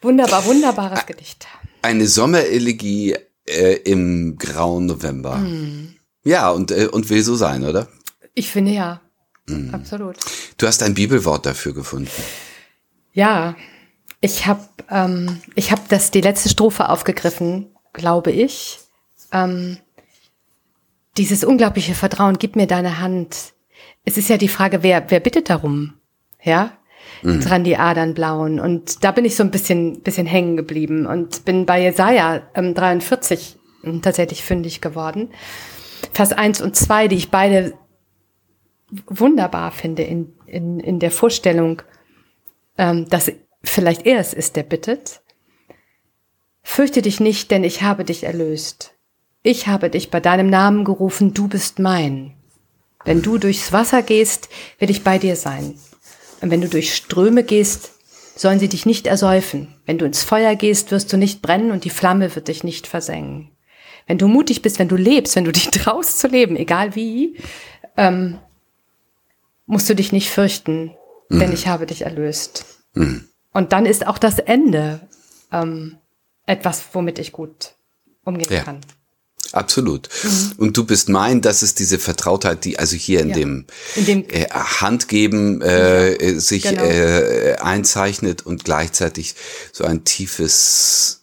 Wunderbar, 0.00 0.44
wunderbares 0.44 1.06
Gedicht. 1.06 1.46
Eine 1.82 2.06
Sommerelegie 2.06 3.16
äh, 3.46 3.74
im 3.84 4.36
grauen 4.38 4.86
November. 4.86 5.36
Mhm. 5.36 5.94
Ja, 6.24 6.50
und, 6.50 6.70
äh, 6.70 6.86
und 6.86 7.08
will 7.10 7.22
so 7.22 7.34
sein, 7.34 7.64
oder? 7.64 7.88
Ich 8.34 8.50
finde 8.50 8.72
ja. 8.72 9.00
Mhm. 9.46 9.74
Absolut. 9.74 10.16
Du 10.56 10.66
hast 10.66 10.82
ein 10.82 10.94
Bibelwort 10.94 11.46
dafür 11.46 11.72
gefunden. 11.72 12.10
Ja, 13.12 13.56
ich 14.20 14.46
habe 14.46 14.62
ähm, 14.90 15.40
ich 15.54 15.72
hab 15.72 15.88
das 15.88 16.10
die 16.10 16.20
letzte 16.20 16.48
Strophe 16.48 16.88
aufgegriffen, 16.88 17.74
glaube 17.92 18.32
ich. 18.32 18.78
Ähm, 19.32 19.78
dieses 21.16 21.44
unglaubliche 21.44 21.94
Vertrauen, 21.94 22.38
gib 22.38 22.56
mir 22.56 22.66
deine 22.66 23.00
Hand. 23.00 23.54
Es 24.04 24.16
ist 24.16 24.28
ja 24.28 24.36
die 24.36 24.48
Frage, 24.48 24.82
wer, 24.82 25.10
wer 25.10 25.20
bittet 25.20 25.50
darum? 25.50 25.94
Ja? 26.42 26.77
Mhm. 27.22 27.40
Dran 27.40 27.64
die 27.64 27.76
Adern 27.76 28.14
blauen. 28.14 28.60
Und 28.60 29.04
da 29.04 29.12
bin 29.12 29.24
ich 29.24 29.36
so 29.36 29.42
ein 29.42 29.50
bisschen, 29.50 30.00
bisschen 30.00 30.26
hängen 30.26 30.56
geblieben 30.56 31.06
und 31.06 31.44
bin 31.44 31.66
bei 31.66 31.82
Jesaja 31.82 32.42
ähm, 32.54 32.74
43 32.74 33.56
tatsächlich 34.02 34.42
fündig 34.42 34.80
geworden. 34.80 35.30
Vers 36.12 36.32
1 36.32 36.60
und 36.60 36.76
2, 36.76 37.08
die 37.08 37.16
ich 37.16 37.30
beide 37.30 37.74
wunderbar 39.06 39.70
finde 39.70 40.02
in, 40.02 40.32
in, 40.46 40.80
in 40.80 40.98
der 40.98 41.10
Vorstellung, 41.10 41.82
ähm, 42.76 43.08
dass 43.08 43.30
vielleicht 43.62 44.06
er 44.06 44.18
es 44.18 44.32
ist, 44.32 44.56
der 44.56 44.62
bittet. 44.62 45.20
Fürchte 46.62 47.02
dich 47.02 47.20
nicht, 47.20 47.50
denn 47.50 47.64
ich 47.64 47.82
habe 47.82 48.04
dich 48.04 48.24
erlöst. 48.24 48.94
Ich 49.42 49.66
habe 49.66 49.90
dich 49.90 50.10
bei 50.10 50.20
deinem 50.20 50.50
Namen 50.50 50.84
gerufen, 50.84 51.32
du 51.32 51.48
bist 51.48 51.78
mein. 51.78 52.34
Wenn 53.04 53.22
du 53.22 53.38
durchs 53.38 53.72
Wasser 53.72 54.02
gehst, 54.02 54.48
werde 54.78 54.92
ich 54.92 55.04
bei 55.04 55.18
dir 55.18 55.36
sein. 55.36 55.78
Wenn 56.40 56.60
du 56.60 56.68
durch 56.68 56.94
Ströme 56.94 57.44
gehst, 57.44 57.92
sollen 58.36 58.60
sie 58.60 58.68
dich 58.68 58.86
nicht 58.86 59.06
ersäufen. 59.06 59.74
Wenn 59.86 59.98
du 59.98 60.04
ins 60.04 60.22
Feuer 60.22 60.54
gehst, 60.54 60.90
wirst 60.90 61.12
du 61.12 61.16
nicht 61.16 61.42
brennen 61.42 61.70
und 61.72 61.84
die 61.84 61.90
Flamme 61.90 62.34
wird 62.34 62.48
dich 62.48 62.62
nicht 62.62 62.86
versengen. 62.86 63.50
Wenn 64.06 64.18
du 64.18 64.28
mutig 64.28 64.62
bist, 64.62 64.78
wenn 64.78 64.88
du 64.88 64.96
lebst, 64.96 65.36
wenn 65.36 65.44
du 65.44 65.52
dich 65.52 65.68
traust 65.70 66.18
zu 66.18 66.28
leben, 66.28 66.56
egal 66.56 66.94
wie, 66.94 67.36
ähm, 67.96 68.38
musst 69.66 69.88
du 69.90 69.94
dich 69.94 70.12
nicht 70.12 70.30
fürchten, 70.30 70.94
mhm. 71.28 71.40
denn 71.40 71.52
ich 71.52 71.66
habe 71.66 71.86
dich 71.86 72.02
erlöst. 72.02 72.64
Mhm. 72.94 73.28
Und 73.52 73.72
dann 73.72 73.86
ist 73.86 74.06
auch 74.06 74.18
das 74.18 74.38
Ende 74.38 75.00
ähm, 75.52 75.98
etwas, 76.46 76.84
womit 76.92 77.18
ich 77.18 77.32
gut 77.32 77.74
umgehen 78.24 78.52
ja. 78.52 78.62
kann. 78.62 78.80
Absolut. 79.52 80.08
Mhm. 80.22 80.52
Und 80.58 80.76
du 80.76 80.84
bist 80.84 81.08
mein, 81.08 81.40
das 81.40 81.62
ist 81.62 81.78
diese 81.78 81.98
Vertrautheit, 81.98 82.64
die 82.64 82.78
also 82.78 82.96
hier 82.96 83.20
in 83.20 83.28
ja. 83.30 83.34
dem, 83.34 83.64
in 83.94 84.04
dem 84.04 84.24
äh, 84.28 84.46
Handgeben 84.50 85.62
äh, 85.62 86.12
äh, 86.14 86.38
sich 86.38 86.64
genau. 86.64 86.84
äh, 86.84 87.56
einzeichnet 87.56 88.44
und 88.44 88.64
gleichzeitig 88.64 89.34
so 89.72 89.84
ein 89.84 90.04
tiefes 90.04 91.22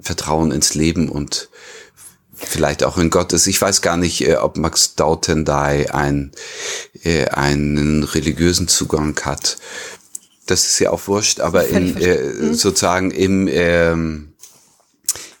Vertrauen 0.00 0.52
ins 0.52 0.74
Leben 0.74 1.08
und 1.08 1.48
vielleicht 2.34 2.84
auch 2.84 2.98
in 2.98 3.10
Gottes. 3.10 3.46
Ich 3.46 3.60
weiß 3.60 3.82
gar 3.82 3.96
nicht, 3.96 4.26
äh, 4.26 4.36
ob 4.36 4.56
Max 4.56 4.94
Dautendai 4.94 5.92
ein, 5.92 6.30
äh, 7.02 7.26
einen 7.26 8.04
religiösen 8.04 8.68
Zugang 8.68 9.18
hat. 9.24 9.56
Das 10.46 10.64
ist 10.64 10.78
ja 10.78 10.90
auch 10.90 11.08
wurscht, 11.08 11.40
aber 11.40 11.66
in, 11.66 11.96
äh, 11.96 12.22
mhm. 12.22 12.54
sozusagen 12.54 13.10
im 13.10 13.48
ähm, 13.50 14.34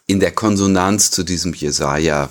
in 0.06 0.20
der 0.20 0.32
Konsonanz 0.32 1.10
zu 1.10 1.22
diesem 1.22 1.52
Jesaja 1.52 2.30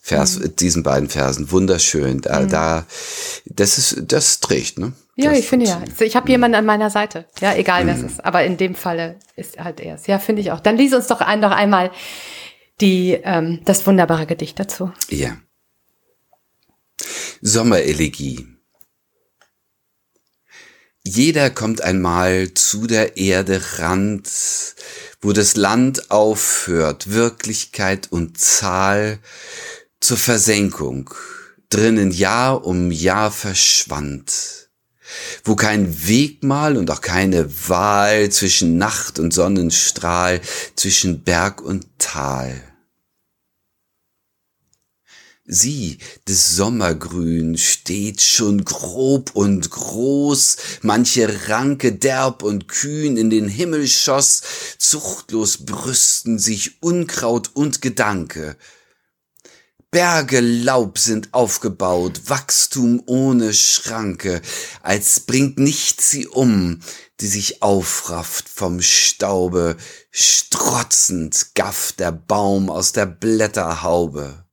Vers, 0.00 0.38
mhm. 0.38 0.56
diesen 0.56 0.82
beiden 0.82 1.08
Versen. 1.08 1.50
Wunderschön. 1.50 2.20
Da, 2.22 2.40
mhm. 2.40 2.48
da, 2.48 2.86
das 3.44 3.78
ist, 3.78 4.02
das 4.06 4.40
trägt, 4.40 4.78
ne? 4.78 4.92
Ja, 5.16 5.30
das 5.30 5.40
ich 5.40 5.48
finde 5.48 5.66
ja. 5.66 5.82
Ich 6.00 6.16
habe 6.16 6.30
jemanden 6.30 6.54
an 6.54 6.64
meiner 6.64 6.90
Seite. 6.90 7.26
Ja, 7.40 7.54
egal 7.54 7.86
wer 7.86 7.94
es 7.94 8.00
mhm. 8.00 8.06
ist. 8.06 8.24
Aber 8.24 8.44
in 8.44 8.56
dem 8.56 8.74
Falle 8.74 9.16
ist 9.36 9.58
halt 9.58 9.80
er 9.80 9.96
es. 9.96 10.06
Ja, 10.06 10.18
finde 10.18 10.40
ich 10.40 10.52
auch. 10.52 10.60
Dann 10.60 10.76
lies 10.76 10.94
uns 10.94 11.08
doch 11.08 11.20
ein, 11.20 11.40
noch 11.40 11.50
einmal 11.50 11.90
die, 12.80 13.18
ähm, 13.22 13.60
das 13.64 13.86
wunderbare 13.86 14.26
Gedicht 14.26 14.58
dazu. 14.58 14.92
Ja. 15.10 15.36
Sommerelegie. 17.42 18.46
Jeder 21.02 21.50
kommt 21.50 21.82
einmal 21.82 22.52
zu 22.54 22.86
der 22.86 23.16
Erde 23.16 23.60
Rand, 23.78 24.28
wo 25.20 25.32
das 25.32 25.56
Land 25.56 26.10
aufhört, 26.10 27.10
Wirklichkeit 27.10 28.08
und 28.10 28.38
Zahl 28.38 29.18
zur 30.00 30.16
Versenkung, 30.16 31.10
drinnen 31.70 32.12
Jahr 32.12 32.64
um 32.64 32.90
Jahr 32.90 33.30
verschwand, 33.30 34.70
wo 35.44 35.56
kein 35.56 36.06
Wegmal 36.06 36.76
und 36.76 36.90
auch 36.90 37.00
keine 37.00 37.68
Wahl 37.68 38.30
zwischen 38.30 38.78
Nacht 38.78 39.18
und 39.18 39.34
Sonnenstrahl, 39.34 40.40
zwischen 40.76 41.24
Berg 41.24 41.60
und 41.60 41.86
Tal. 41.98 42.67
Sieh, 45.50 45.96
des 46.28 46.56
Sommergrün 46.56 47.56
steht 47.56 48.20
schon 48.20 48.66
grob 48.66 49.30
und 49.32 49.70
groß, 49.70 50.58
manche 50.82 51.48
Ranke 51.48 51.92
derb 51.92 52.42
und 52.42 52.68
kühn 52.68 53.16
in 53.16 53.30
den 53.30 53.48
Himmel 53.48 53.88
schoss, 53.88 54.42
zuchtlos 54.76 55.64
brüsten 55.64 56.38
sich 56.38 56.82
Unkraut 56.82 57.52
und 57.54 57.80
Gedanke. 57.80 58.58
Berge 59.90 60.40
Laub 60.40 60.98
sind 60.98 61.32
aufgebaut, 61.32 62.20
Wachstum 62.26 63.02
ohne 63.06 63.54
Schranke, 63.54 64.42
als 64.82 65.20
bringt 65.20 65.58
nichts 65.58 66.10
sie 66.10 66.26
um, 66.26 66.80
die 67.22 67.26
sich 67.26 67.62
aufrafft 67.62 68.50
vom 68.50 68.82
Staube, 68.82 69.78
strotzend 70.10 71.54
gafft 71.54 72.00
der 72.00 72.12
Baum 72.12 72.68
aus 72.68 72.92
der 72.92 73.06
Blätterhaube. 73.06 74.44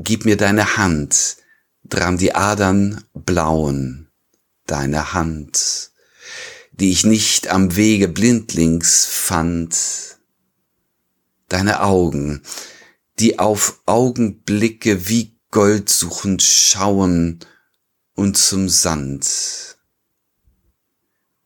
Gib 0.00 0.24
mir 0.24 0.36
deine 0.36 0.76
Hand, 0.76 1.38
dran 1.82 2.18
die 2.18 2.32
Adern 2.32 3.02
blauen, 3.14 4.08
deine 4.64 5.12
Hand, 5.12 5.90
die 6.70 6.92
ich 6.92 7.04
nicht 7.04 7.48
am 7.48 7.74
Wege 7.74 8.06
blindlings 8.06 9.06
fand, 9.06 9.76
deine 11.48 11.82
Augen, 11.82 12.42
die 13.18 13.40
auf 13.40 13.80
Augenblicke 13.86 15.08
wie 15.08 15.36
Gold 15.50 15.90
suchend 15.90 16.44
schauen 16.44 17.40
und 18.14 18.36
zum 18.36 18.68
Sand. 18.68 19.78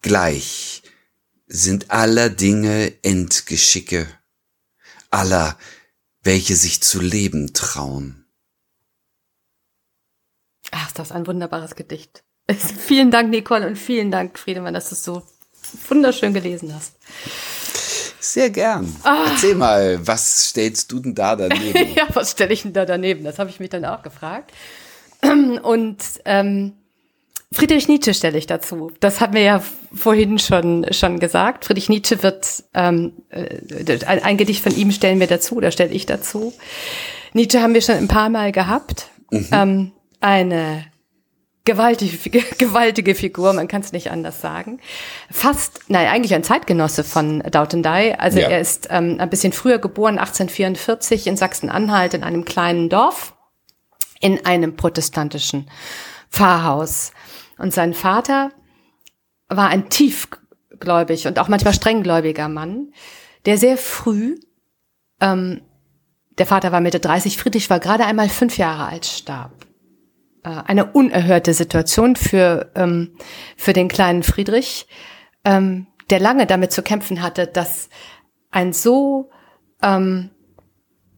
Gleich 0.03 0.83
sind 1.47 1.91
aller 1.91 2.29
Dinge 2.29 2.93
Endgeschicke, 3.03 4.07
aller, 5.11 5.57
welche 6.23 6.55
sich 6.55 6.83
zu 6.83 7.01
leben 7.01 7.55
trauen. 7.55 8.22
Ach, 10.73 10.89
ist 10.89 10.99
das 10.99 11.13
ein 11.13 11.27
wunderbares 11.27 11.77
Gedicht. 11.77 12.25
vielen 12.49 13.11
Dank, 13.11 13.31
Nicole, 13.31 13.67
und 13.67 13.77
vielen 13.77 14.11
Dank, 14.11 14.39
Friedemann, 14.39 14.75
dass 14.75 14.89
du 14.89 14.95
es 14.95 15.05
so 15.05 15.23
wunderschön 15.89 16.35
gelesen 16.35 16.75
hast. 16.75 16.97
Sehr 18.19 18.51
gern. 18.51 18.95
Ah. 19.03 19.27
Erzähl 19.31 19.55
mal, 19.55 19.99
was 20.07 20.49
stellst 20.49 20.91
du 20.91 21.01
denn 21.01 21.15
da 21.15 21.37
daneben? 21.37 21.93
ja, 21.97 22.07
was 22.15 22.33
stelle 22.33 22.53
ich 22.53 22.63
denn 22.63 22.73
da 22.73 22.85
daneben? 22.85 23.25
Das 23.25 23.39
habe 23.39 23.51
ich 23.51 23.61
mich 23.61 23.71
dann 23.71 23.85
auch 23.85 24.03
gefragt. 24.03 24.53
Und 25.63 25.99
ähm, 26.25 26.73
Friedrich 27.53 27.89
Nietzsche 27.89 28.15
stelle 28.15 28.39
ich 28.39 28.47
dazu. 28.47 28.93
Das 29.01 29.21
hat 29.21 29.33
mir 29.33 29.43
ja 29.43 29.63
vorhin 29.95 30.39
schon 30.39 30.87
schon 30.93 31.19
gesagt. 31.19 31.67
Friedrich 31.67 31.89
Nietzsche 31.89 32.23
wird 32.23 32.65
ähm, 32.75 33.13
äh, 33.29 33.59
ein, 34.07 34.23
ein 34.23 34.37
Gedicht 34.37 34.63
von 34.63 34.75
ihm 34.75 34.91
stellen 34.91 35.21
wir 35.21 35.27
dazu 35.27 35.57
oder 35.57 35.71
stelle 35.71 35.93
ich 35.93 36.07
dazu. 36.07 36.55
Nietzsche 37.35 37.61
haben 37.61 37.75
wir 37.75 37.83
schon 37.83 37.97
ein 37.97 38.09
paar 38.09 38.31
Mal 38.31 38.53
gehabt. 38.53 39.09
Mhm. 39.31 39.49
Ähm, 39.53 39.93
eine 40.23 40.85
gewaltige, 41.65 42.41
gewaltige 42.59 43.15
Figur, 43.15 43.53
man 43.53 43.69
kann 43.69 43.83
es 43.83 43.93
nicht 43.93 44.11
anders 44.11 44.41
sagen. 44.41 44.81
Fast, 45.31 45.81
nein, 45.89 46.09
eigentlich 46.09 46.35
ein 46.35 46.45
Zeitgenosse 46.45 47.05
von 47.05 47.41
Dye. 47.41 48.15
Also 48.19 48.39
ja. 48.39 48.49
er 48.49 48.61
ist 48.61 48.89
ähm, 48.91 49.17
ein 49.19 49.31
bisschen 49.31 49.53
früher 49.53 49.79
geboren, 49.79 50.19
1844 50.19 51.27
in 51.27 51.37
Sachsen-Anhalt 51.37 52.15
in 52.15 52.25
einem 52.25 52.45
kleinen 52.45 52.89
Dorf, 52.89 53.35
in 54.21 54.45
einem 54.45 54.77
protestantischen 54.77 55.71
Pfarrhaus. 56.31 57.13
Und 57.59 57.73
sein 57.73 57.95
Vater 57.95 58.51
war 59.49 59.69
ein 59.69 59.91
tiefgläubig 59.91 61.27
und 61.27 61.39
auch 61.39 61.49
manchmal 61.49 61.75
strenggläubiger 61.75 62.49
Mann, 62.49 62.93
der 63.45 63.59
sehr 63.59 63.77
früh, 63.77 64.37
ähm, 65.21 65.63
der 66.39 66.47
Vater 66.47 66.73
war 66.73 66.81
Mitte 66.81 66.99
30, 66.99 67.37
Friedrich 67.37 67.69
war 67.69 67.79
gerade 67.79 68.07
einmal 68.07 68.29
fünf 68.29 68.57
Jahre 68.57 68.87
alt, 68.87 69.05
starb. 69.05 69.53
Äh, 70.45 70.63
eine 70.67 70.87
unerhörte 70.87 71.55
Situation 71.55 72.17
für, 72.17 72.71
ähm, 72.75 73.15
für 73.57 73.73
den 73.73 73.89
kleinen 73.89 74.23
Friedrich, 74.23 74.89
ähm, 75.45 75.87
der 76.11 76.19
lange 76.19 76.47
damit 76.47 76.73
zu 76.73 76.83
kämpfen 76.83 77.23
hatte, 77.23 77.47
dass 77.47 77.89
ein 78.51 78.73
so 78.73 79.31
ähm, 79.83 80.31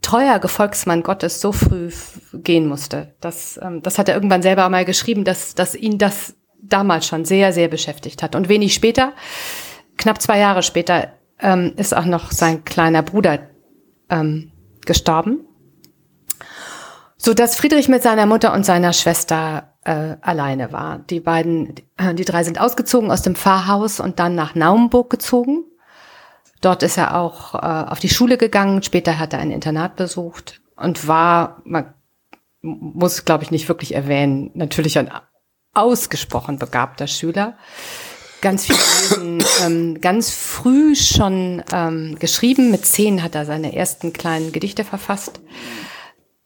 treuer 0.02 0.38
Gefolgsmann 0.38 1.02
Gottes 1.02 1.40
so 1.40 1.52
früh 1.52 1.90
gehen 2.34 2.66
musste. 2.66 3.14
Das, 3.20 3.58
ähm, 3.62 3.82
das 3.82 3.98
hat 3.98 4.10
er 4.10 4.14
irgendwann 4.14 4.42
selber 4.42 4.68
mal 4.68 4.84
geschrieben, 4.84 5.24
dass, 5.24 5.54
dass 5.54 5.74
ihn 5.74 5.96
das 5.96 6.37
damals 6.60 7.06
schon 7.06 7.24
sehr, 7.24 7.52
sehr 7.54 7.68
beschäftigt 7.68 8.22
hat. 8.22 8.34
Und 8.34 8.50
wenig 8.50 8.74
später, 8.74 9.14
knapp 9.96 10.20
zwei 10.20 10.38
Jahre 10.38 10.62
später, 10.62 11.14
ähm, 11.40 11.72
ist 11.76 11.96
auch 11.96 12.04
noch 12.04 12.30
sein 12.30 12.64
kleiner 12.64 13.02
Bruder 13.02 13.48
ähm, 14.10 14.52
gestorben 14.84 15.46
so 17.24 17.32
dass 17.32 17.56
Friedrich 17.56 17.88
mit 17.88 18.02
seiner 18.02 18.26
Mutter 18.26 18.52
und 18.52 18.66
seiner 18.66 18.92
Schwester 18.92 19.72
äh, 19.84 20.16
alleine 20.20 20.72
war. 20.72 20.98
Die 20.98 21.20
beiden, 21.20 21.74
die 22.12 22.24
drei 22.24 22.44
sind 22.44 22.60
ausgezogen 22.60 23.10
aus 23.10 23.22
dem 23.22 23.34
Pfarrhaus 23.34 23.98
und 23.98 24.18
dann 24.18 24.34
nach 24.34 24.54
Naumburg 24.54 25.08
gezogen. 25.08 25.64
Dort 26.60 26.82
ist 26.82 26.98
er 26.98 27.16
auch 27.18 27.54
äh, 27.54 27.90
auf 27.90 27.98
die 27.98 28.10
Schule 28.10 28.37
gegangen. 28.37 28.82
Später 28.82 29.18
hat 29.18 29.32
er 29.32 29.38
ein 29.38 29.52
Internat 29.52 29.96
besucht 29.96 30.60
und 30.76 31.08
war, 31.08 31.62
man 31.64 31.94
muss, 32.60 33.24
glaube 33.24 33.42
ich, 33.42 33.50
nicht 33.50 33.68
wirklich 33.68 33.94
erwähnen, 33.94 34.50
natürlich 34.52 34.98
ein 34.98 35.10
ausgesprochen 35.72 36.58
begabter 36.58 37.06
Schüler. 37.06 37.56
Ganz 38.42 38.66
viel 38.66 38.76
gelesen, 38.76 39.44
ähm, 39.64 40.00
ganz 40.02 40.28
früh 40.28 40.94
schon 40.94 41.62
ähm, 41.72 42.18
geschrieben. 42.18 42.70
Mit 42.70 42.84
zehn 42.84 43.22
hat 43.22 43.34
er 43.34 43.46
seine 43.46 43.74
ersten 43.74 44.12
kleinen 44.12 44.52
Gedichte 44.52 44.84
verfasst. 44.84 45.40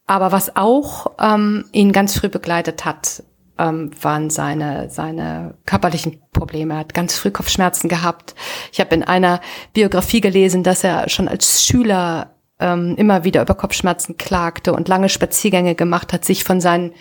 Aber 0.09 0.31
was 0.31 0.55
auch 0.55 1.11
ähm, 1.21 1.65
ihn 1.71 1.91
ganz 1.91 2.17
früh 2.17 2.29
begleitet 2.29 2.83
hat, 2.83 3.21
ähm, 3.59 3.91
waren 4.01 4.31
seine, 4.31 4.89
seine 4.89 5.53
körperlichen 5.67 6.19
Probleme. 6.33 6.73
Er 6.73 6.79
hat 6.79 6.95
ganz 6.95 7.15
früh 7.15 7.29
Kopfschmerzen 7.29 7.89
gehabt. 7.89 8.33
Ich 8.71 8.79
habe 8.79 8.95
in 8.95 9.03
einer 9.03 9.39
Biografie 9.73 10.19
gelesen, 10.19 10.63
dass 10.63 10.83
er 10.83 11.09
schon 11.09 11.27
als 11.27 11.63
Schüler 11.63 12.33
ähm, 12.59 12.95
immer 12.97 13.23
wieder 13.23 13.43
über 13.43 13.53
Kopfschmerzen 13.53 14.17
klagte 14.17 14.73
und 14.73 14.87
lange 14.87 15.09
Spaziergänge 15.09 15.75
gemacht 15.75 16.11
hat, 16.11 16.25
sich 16.25 16.43
von 16.43 16.59
seinen 16.59 16.93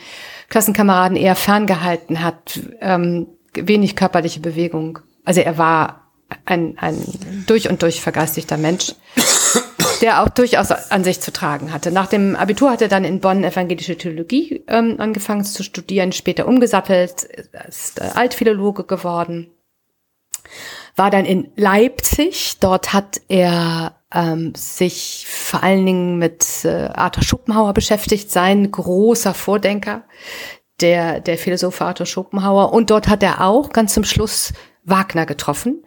Klassenkameraden 0.51 1.17
eher 1.17 1.35
ferngehalten 1.35 2.23
hat, 2.23 2.61
ähm, 2.83 3.29
wenig 3.55 3.97
körperliche 3.97 4.41
Bewegung. 4.41 4.99
Also 5.25 5.41
er 5.41 5.57
war 5.57 6.11
ein, 6.45 6.77
ein 6.77 6.99
durch 7.47 7.71
und 7.71 7.81
durch 7.81 8.03
vergeistigter 8.03 8.59
Mensch 8.59 8.95
der 10.01 10.23
auch 10.23 10.29
durchaus 10.29 10.71
an 10.71 11.05
sich 11.05 11.21
zu 11.21 11.33
tragen 11.33 11.73
hatte. 11.73 11.91
Nach 11.91 12.07
dem 12.07 12.37
Abitur 12.37 12.71
hat 12.71 12.83
er 12.83 12.89
dann 12.89 13.05
in 13.05 13.21
Bonn 13.21 13.45
evangelische 13.45 13.97
Theologie 13.97 14.65
ähm, 14.69 14.97
angefangen 14.99 15.45
zu 15.45 15.63
studieren, 15.63 16.13
später 16.13 16.47
umgesattelt, 16.47 17.25
ist 17.69 18.01
äh, 18.01 18.11
Altphilologe 18.15 18.85
geworden, 18.85 19.51
war 20.97 21.11
dann 21.11 21.25
in 21.25 21.51
Leipzig. 21.57 22.59
Dort 22.61 22.93
hat 22.93 23.21
er 23.29 23.97
ähm, 24.13 24.53
sich 24.55 25.27
vor 25.29 25.63
allen 25.63 25.85
Dingen 25.85 26.19
mit 26.19 26.65
äh, 26.65 26.89
Arthur 26.95 27.23
Schopenhauer 27.23 27.75
beschäftigt, 27.75 28.31
sein 28.31 28.71
großer 28.71 29.35
Vordenker, 29.35 30.05
der, 30.81 31.21
der 31.21 31.39
Philosoph 31.39 31.81
Arthur 31.81 32.07
Schopenhauer. 32.07 32.73
Und 32.73 32.91
dort 32.91 33.09
hat 33.09 33.23
er 33.23 33.43
auch 33.43 33.71
ganz 33.71 33.95
zum 33.95 34.05
Schluss 34.05 34.53
Wagner 34.85 35.27
getroffen, 35.27 35.85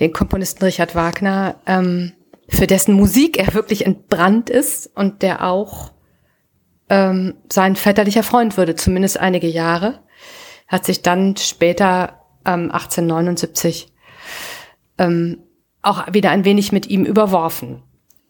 den 0.00 0.12
Komponisten 0.12 0.64
Richard 0.64 0.94
Wagner. 0.94 1.56
Ähm, 1.66 2.12
für 2.48 2.66
dessen 2.66 2.94
Musik 2.94 3.38
er 3.38 3.54
wirklich 3.54 3.84
entbrannt 3.84 4.50
ist 4.50 4.90
und 4.94 5.22
der 5.22 5.44
auch 5.44 5.92
ähm, 6.88 7.34
sein 7.52 7.76
väterlicher 7.76 8.22
Freund 8.22 8.56
würde, 8.56 8.74
zumindest 8.74 9.18
einige 9.18 9.48
Jahre, 9.48 10.00
hat 10.66 10.86
sich 10.86 11.02
dann 11.02 11.36
später 11.36 12.20
ähm, 12.44 12.70
1879 12.70 13.92
ähm, 14.96 15.42
auch 15.82 16.12
wieder 16.12 16.30
ein 16.30 16.44
wenig 16.44 16.72
mit 16.72 16.88
ihm 16.88 17.04
überworfen 17.04 17.82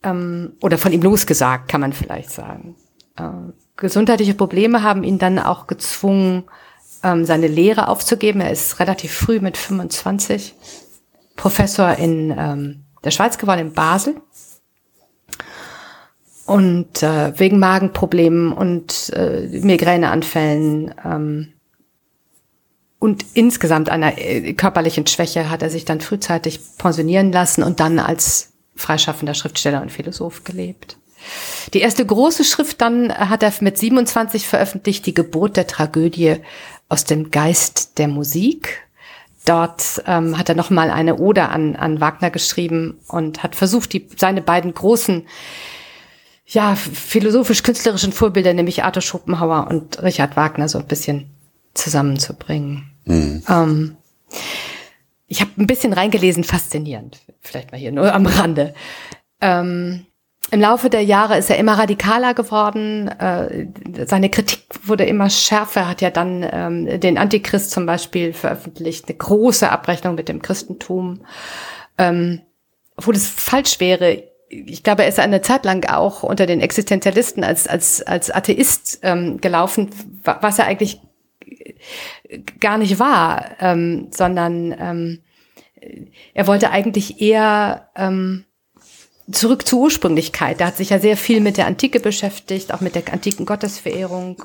ähm, 0.02 0.57
oder 0.61 0.78
von 0.78 0.92
ihm 0.92 1.02
losgesagt, 1.02 1.68
kann 1.68 1.81
man 1.81 1.92
vielleicht 1.92 2.31
sagen. 2.31 2.76
Äh, 3.16 3.52
gesundheitliche 3.76 4.35
Probleme 4.35 4.83
haben 4.83 5.04
ihn 5.04 5.18
dann 5.18 5.38
auch 5.38 5.66
gezwungen, 5.66 6.44
ähm, 7.02 7.24
seine 7.24 7.46
Lehre 7.46 7.88
aufzugeben. 7.88 8.40
Er 8.40 8.50
ist 8.50 8.81
relativ 8.81 9.12
früh 9.12 9.40
mit 9.40 9.57
25 9.57 10.54
Professor 11.37 11.92
in 11.94 12.35
ähm, 12.37 12.85
der 13.04 13.11
Schweiz 13.11 13.38
geworden, 13.38 13.61
in 13.61 13.72
Basel. 13.72 14.20
Und 16.46 17.02
äh, 17.02 17.38
wegen 17.38 17.58
Magenproblemen 17.58 18.52
und 18.52 19.11
äh, 19.14 19.48
Migräneanfällen 19.61 20.94
ähm, 21.04 21.52
und 22.98 23.24
insgesamt 23.34 23.90
einer 23.90 24.18
äh, 24.18 24.54
körperlichen 24.54 25.06
Schwäche 25.06 25.50
hat 25.50 25.62
er 25.62 25.70
sich 25.70 25.84
dann 25.84 26.00
frühzeitig 26.00 26.61
pensionieren 26.78 27.32
lassen 27.32 27.62
und 27.62 27.80
dann 27.80 27.98
als 27.98 28.52
freischaffender 28.74 29.34
Schriftsteller 29.34 29.82
und 29.82 29.92
Philosoph 29.92 30.44
gelebt. 30.44 30.96
Die 31.74 31.80
erste 31.80 32.04
große 32.04 32.44
Schrift 32.44 32.80
dann 32.80 33.12
hat 33.12 33.42
er 33.42 33.52
mit 33.61 33.76
27 33.76 34.46
veröffentlicht, 34.46 35.06
die 35.06 35.14
Geburt 35.14 35.56
der 35.56 35.66
Tragödie 35.66 36.37
aus 36.88 37.04
dem 37.04 37.30
Geist 37.30 37.98
der 37.98 38.08
Musik. 38.08 38.88
Dort 39.48 40.02
ähm, 40.06 40.37
hat 40.37 40.50
er 40.50 40.54
nochmal 40.54 40.90
eine 40.90 41.16
Ode 41.16 41.48
an, 41.48 41.74
an 41.74 42.02
Wagner 42.02 42.30
geschrieben 42.30 43.00
und 43.08 43.42
hat 43.42 43.56
versucht, 43.56 43.94
die, 43.94 44.06
seine 44.14 44.42
beiden 44.42 44.74
großen 44.74 45.26
ja, 46.44 46.74
philosophisch-künstlerischen 46.74 48.12
Vorbilder, 48.12 48.52
nämlich 48.52 48.84
Arthur 48.84 49.00
Schopenhauer 49.00 49.68
und 49.70 50.02
Richard 50.02 50.37
Wagner, 50.37 50.68
so 50.68 50.78
ein 50.78 50.87
bisschen 50.87 51.30
zusammenzubringen. 51.72 52.90
Mhm. 53.06 53.42
Ähm, 53.48 53.96
ich 55.26 55.40
habe 55.40 55.52
ein 55.56 55.66
bisschen 55.66 55.94
reingelesen, 55.94 56.44
faszinierend, 56.44 57.22
vielleicht 57.40 57.72
mal 57.72 57.78
hier 57.78 57.92
nur 57.92 58.12
am 58.12 58.26
Rande. 58.26 58.74
Ähm, 59.40 60.04
im 60.50 60.61
Laufe 60.61 60.88
der 60.88 61.02
Jahre 61.02 61.37
ist 61.37 61.50
er 61.50 61.58
immer 61.58 61.78
radikaler 61.78 62.34
geworden. 62.34 63.08
Äh, 63.08 63.66
seine 64.06 64.30
Kritik 64.30 64.64
wurde 64.84 65.04
immer 65.04 65.28
schärfer. 65.28 65.80
Er 65.80 65.88
hat 65.88 66.00
ja 66.00 66.11
dann 66.11 66.46
ähm, 66.50 67.00
den 67.00 67.18
Antichrist 67.18 67.70
zum 67.70 67.84
Beispiel 67.87 68.32
veröffentlicht, 68.32 69.08
eine 69.08 69.18
große 69.18 69.70
Abrechnung 69.70 70.14
mit 70.14 70.28
dem 70.28 70.40
Christentum. 70.40 71.20
Ähm, 71.98 72.42
obwohl 72.96 73.14
es 73.14 73.28
falsch 73.28 73.78
wäre, 73.80 74.24
ich 74.48 74.82
glaube, 74.82 75.02
er 75.02 75.08
ist 75.08 75.18
eine 75.18 75.42
Zeit 75.42 75.64
lang 75.64 75.87
auch 75.88 76.22
unter 76.22 76.46
den 76.46 76.61
Existenzialisten 76.61 77.44
als, 77.44 77.68
als, 77.68 78.02
als 78.02 78.30
Atheist 78.30 79.00
ähm, 79.02 79.40
gelaufen, 79.40 79.90
was 80.24 80.58
er 80.58 80.66
eigentlich 80.66 81.00
gar 82.61 82.78
nicht 82.78 82.98
war, 82.98 83.56
ähm, 83.61 84.08
sondern 84.11 84.74
ähm, 84.78 85.22
er 86.34 86.46
wollte 86.46 86.70
eigentlich 86.70 87.20
eher 87.20 87.90
ähm, 87.94 88.44
zurück 89.30 89.66
zur 89.66 89.80
Ursprünglichkeit. 89.80 90.60
Er 90.60 90.68
hat 90.68 90.76
sich 90.76 90.90
ja 90.90 90.98
sehr 90.98 91.16
viel 91.16 91.40
mit 91.40 91.56
der 91.56 91.66
Antike 91.66 92.00
beschäftigt, 92.00 92.72
auch 92.72 92.80
mit 92.80 92.94
der 92.94 93.12
antiken 93.12 93.46
Gottesverehrung. 93.46 94.42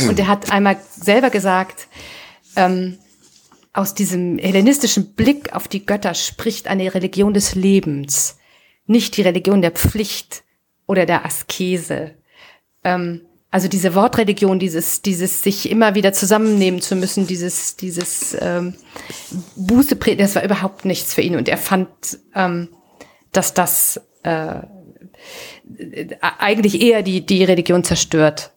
Und 0.08 0.18
er 0.18 0.26
hat 0.26 0.50
einmal 0.50 0.76
selber 0.90 1.30
gesagt, 1.30 1.88
ähm, 2.56 2.98
aus 3.72 3.94
diesem 3.94 4.38
hellenistischen 4.38 5.14
Blick 5.14 5.54
auf 5.54 5.68
die 5.68 5.84
Götter 5.84 6.14
spricht 6.14 6.66
eine 6.66 6.94
Religion 6.94 7.34
des 7.34 7.54
Lebens, 7.54 8.38
nicht 8.86 9.16
die 9.16 9.22
Religion 9.22 9.62
der 9.62 9.70
Pflicht 9.70 10.44
oder 10.86 11.06
der 11.06 11.24
Askese. 11.24 12.14
Ähm, 12.84 13.22
also 13.50 13.68
diese 13.68 13.94
Wortreligion, 13.94 14.58
dieses, 14.58 15.02
dieses 15.02 15.42
sich 15.42 15.70
immer 15.70 15.94
wieder 15.94 16.12
zusammennehmen 16.12 16.82
zu 16.82 16.96
müssen, 16.96 17.26
dieses, 17.26 17.76
dieses 17.76 18.36
ähm, 18.40 18.74
Buße, 19.54 19.96
das 19.96 20.34
war 20.34 20.44
überhaupt 20.44 20.84
nichts 20.84 21.14
für 21.14 21.22
ihn. 21.22 21.36
Und 21.36 21.48
er 21.48 21.56
fand, 21.56 21.88
ähm, 22.34 22.68
dass 23.36 23.54
das 23.54 24.00
äh, 24.22 24.60
eigentlich 26.20 26.80
eher 26.80 27.02
die, 27.02 27.24
die 27.24 27.44
Religion 27.44 27.84
zerstört, 27.84 28.52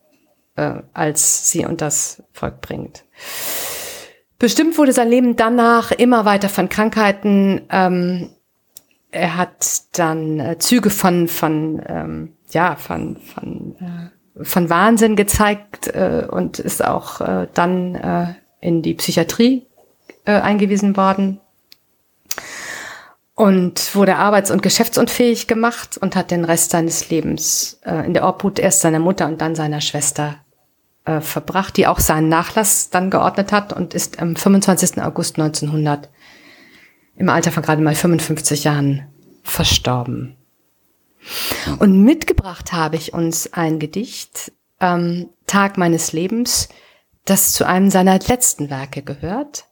äh, 0.55 0.75
als 0.93 1.51
sie 1.51 1.65
und 1.65 1.81
das 1.81 2.23
Volk 2.31 2.61
bringt. 2.61 3.03
Bestimmt 4.37 4.77
wurde 4.77 4.93
sein 4.93 5.09
Leben 5.09 5.35
danach 5.35 5.91
immer 5.91 6.25
weiter 6.25 6.49
von 6.49 6.69
Krankheiten. 6.69 7.61
Ähm, 7.69 8.29
er 9.11 9.37
hat 9.37 9.81
dann 9.93 10.39
äh, 10.39 10.57
Züge 10.59 10.89
von, 10.89 11.27
von 11.27 11.81
ähm, 11.87 12.33
ja, 12.51 12.75
von, 12.75 13.17
von, 13.17 13.75
äh, 13.79 14.43
von 14.43 14.69
Wahnsinn 14.69 15.15
gezeigt 15.15 15.87
äh, 15.87 16.25
und 16.29 16.59
ist 16.59 16.83
auch 16.83 17.21
äh, 17.21 17.47
dann 17.53 17.95
äh, 17.95 18.33
in 18.61 18.81
die 18.81 18.93
Psychiatrie 18.93 19.65
äh, 20.25 20.33
eingewiesen 20.33 20.95
worden 20.95 21.41
und 23.39 23.95
wurde 23.95 24.17
arbeits- 24.17 24.52
und 24.52 24.62
geschäftsunfähig 24.62 25.47
gemacht 25.47 25.97
und 25.97 26.17
hat 26.17 26.30
den 26.30 26.43
Rest 26.43 26.71
seines 26.71 27.10
Lebens 27.10 27.80
äh, 27.86 28.06
in 28.06 28.13
der 28.13 28.28
Obhut 28.28 28.60
erst 28.60 28.82
seiner 28.82 28.99
Mutter 28.99 29.28
und 29.28 29.39
dann 29.39 29.56
seiner 29.56 29.80
Schwester 29.80 30.36
äh, 31.06 31.21
verbracht, 31.21 31.78
die 31.78 31.88
auch 31.88 32.02
seinen 32.02 32.28
Nachlass 32.28 32.89
dann 32.89 33.10
geordnet 33.10 33.54
hat 33.54 33.71
und 33.71 33.93
ist 33.93 34.21
am 34.21 34.36
25. 34.36 35.02
August 35.02 35.39
1900 35.39 36.10
im 37.15 37.30
Alter 37.30 37.54
von 37.54 37.63
gerade 37.63 37.82
mal 37.82 37.95
55 37.95 38.65
Jahren 38.65 39.08
verstorben. 39.41 40.36
Und 41.80 42.04
mitgebracht 42.04 42.73
habe 42.73 42.97
ich 42.97 43.13
uns 43.13 43.54
ein 43.54 43.80
Gedicht, 43.80 44.52
ähm, 44.82 45.30
Tag 45.47 45.78
meines 45.78 46.12
Lebens, 46.12 46.67
das 47.23 47.54
zu 47.54 47.65
einem 47.65 47.89
seiner 47.89 48.19
letzten 48.19 48.69
Werke 48.69 49.02
gehört. 49.02 49.63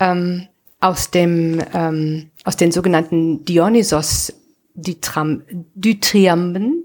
Ähm, 0.00 0.48
aus 0.84 1.10
dem 1.10 1.62
ähm, 1.72 2.30
aus 2.44 2.56
den 2.56 2.70
sogenannten 2.70 3.44
Dionysos 3.46 4.34
Dytriamben, 4.74 6.84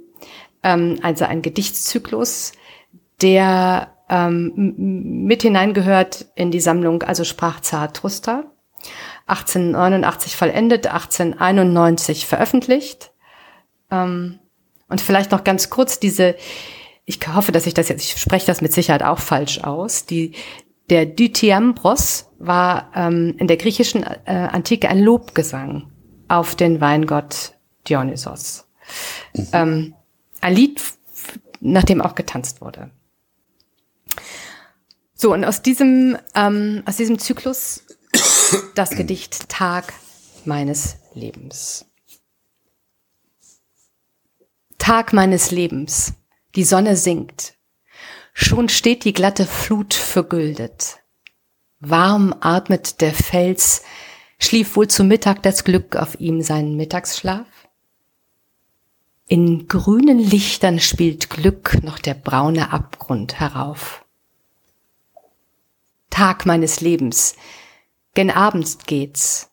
ähm, 0.64 1.00
also 1.02 1.26
ein 1.26 1.42
Gedichtszyklus, 1.42 2.54
der 3.22 3.94
ähm, 4.08 4.54
mit 4.78 5.42
hineingehört 5.42 6.28
in 6.36 6.50
die 6.50 6.62
Sammlung, 6.62 7.04
also 7.04 7.26
sprach 7.26 7.60
Zarathustra, 7.60 8.46
1889 9.28 10.38
vollendet, 10.38 10.88
1891 10.88 12.26
veröffentlicht. 12.26 13.12
Ähm, 13.92 14.40
und 14.88 15.02
vielleicht 15.02 15.32
noch 15.32 15.44
ganz 15.44 15.70
kurz 15.70 16.00
diese, 16.00 16.36
ich 17.04 17.20
hoffe, 17.28 17.52
dass 17.52 17.66
ich 17.66 17.74
das 17.74 17.90
jetzt, 17.90 18.04
ich 18.04 18.22
spreche 18.22 18.48
das 18.48 18.62
mit 18.62 18.72
Sicherheit 18.72 19.04
auch 19.04 19.20
falsch 19.20 19.60
aus, 19.60 20.06
die 20.06 20.36
der 20.90 21.06
Dytiambros 21.06 22.28
war 22.40 22.92
ähm, 22.96 23.36
in 23.38 23.48
der 23.48 23.58
griechischen 23.58 24.04
äh, 24.04 24.50
Antike 24.52 24.90
ein 24.90 25.00
Lobgesang 25.00 25.92
auf 26.28 26.56
den 26.56 26.82
Weingott 26.82 27.54
Dionysos. 27.88 28.68
Mhm. 29.34 29.48
Ähm, 29.54 29.96
ein 30.42 30.54
Lied, 30.54 30.82
nach 31.60 31.84
dem 31.84 32.02
auch 32.02 32.16
getanzt 32.16 32.62
wurde. 32.62 32.92
So, 35.14 35.34
und 35.34 35.44
aus 35.44 35.62
diesem, 35.62 36.18
ähm, 36.34 36.82
aus 36.86 36.96
diesem 36.98 37.20
Zyklus 37.20 37.84
das 38.76 38.92
Gedicht 38.92 39.50
Tag 39.50 39.94
meines 40.46 40.98
Lebens. 41.14 41.86
Tag 44.78 45.12
meines 45.12 45.52
Lebens. 45.52 46.14
Die 46.56 46.64
Sonne 46.64 46.96
sinkt. 46.96 47.59
Schon 48.34 48.70
steht 48.70 49.06
die 49.06 49.14
glatte 49.14 49.46
Flut 49.46 49.94
vergüldet. 49.94 51.00
Warm 51.80 52.36
atmet 52.42 53.02
der 53.02 53.14
Fels, 53.14 53.84
schlief 54.40 54.76
wohl 54.76 54.88
zu 54.88 55.04
Mittag 55.04 55.44
das 55.44 55.64
Glück 55.64 55.96
auf 55.96 56.20
ihm 56.20 56.42
seinen 56.42 56.76
Mittagsschlaf? 56.76 57.48
In 59.28 59.68
grünen 59.68 60.18
Lichtern 60.18 60.80
spielt 60.80 61.30
Glück 61.30 61.84
noch 61.84 62.00
der 62.00 62.16
braune 62.16 62.74
Abgrund 62.74 63.40
herauf. 63.40 64.04
Tag 66.10 66.46
meines 66.46 66.82
Lebens, 66.82 67.36
gen 68.16 68.32
Abend 68.32 68.88
geht's. 68.88 69.52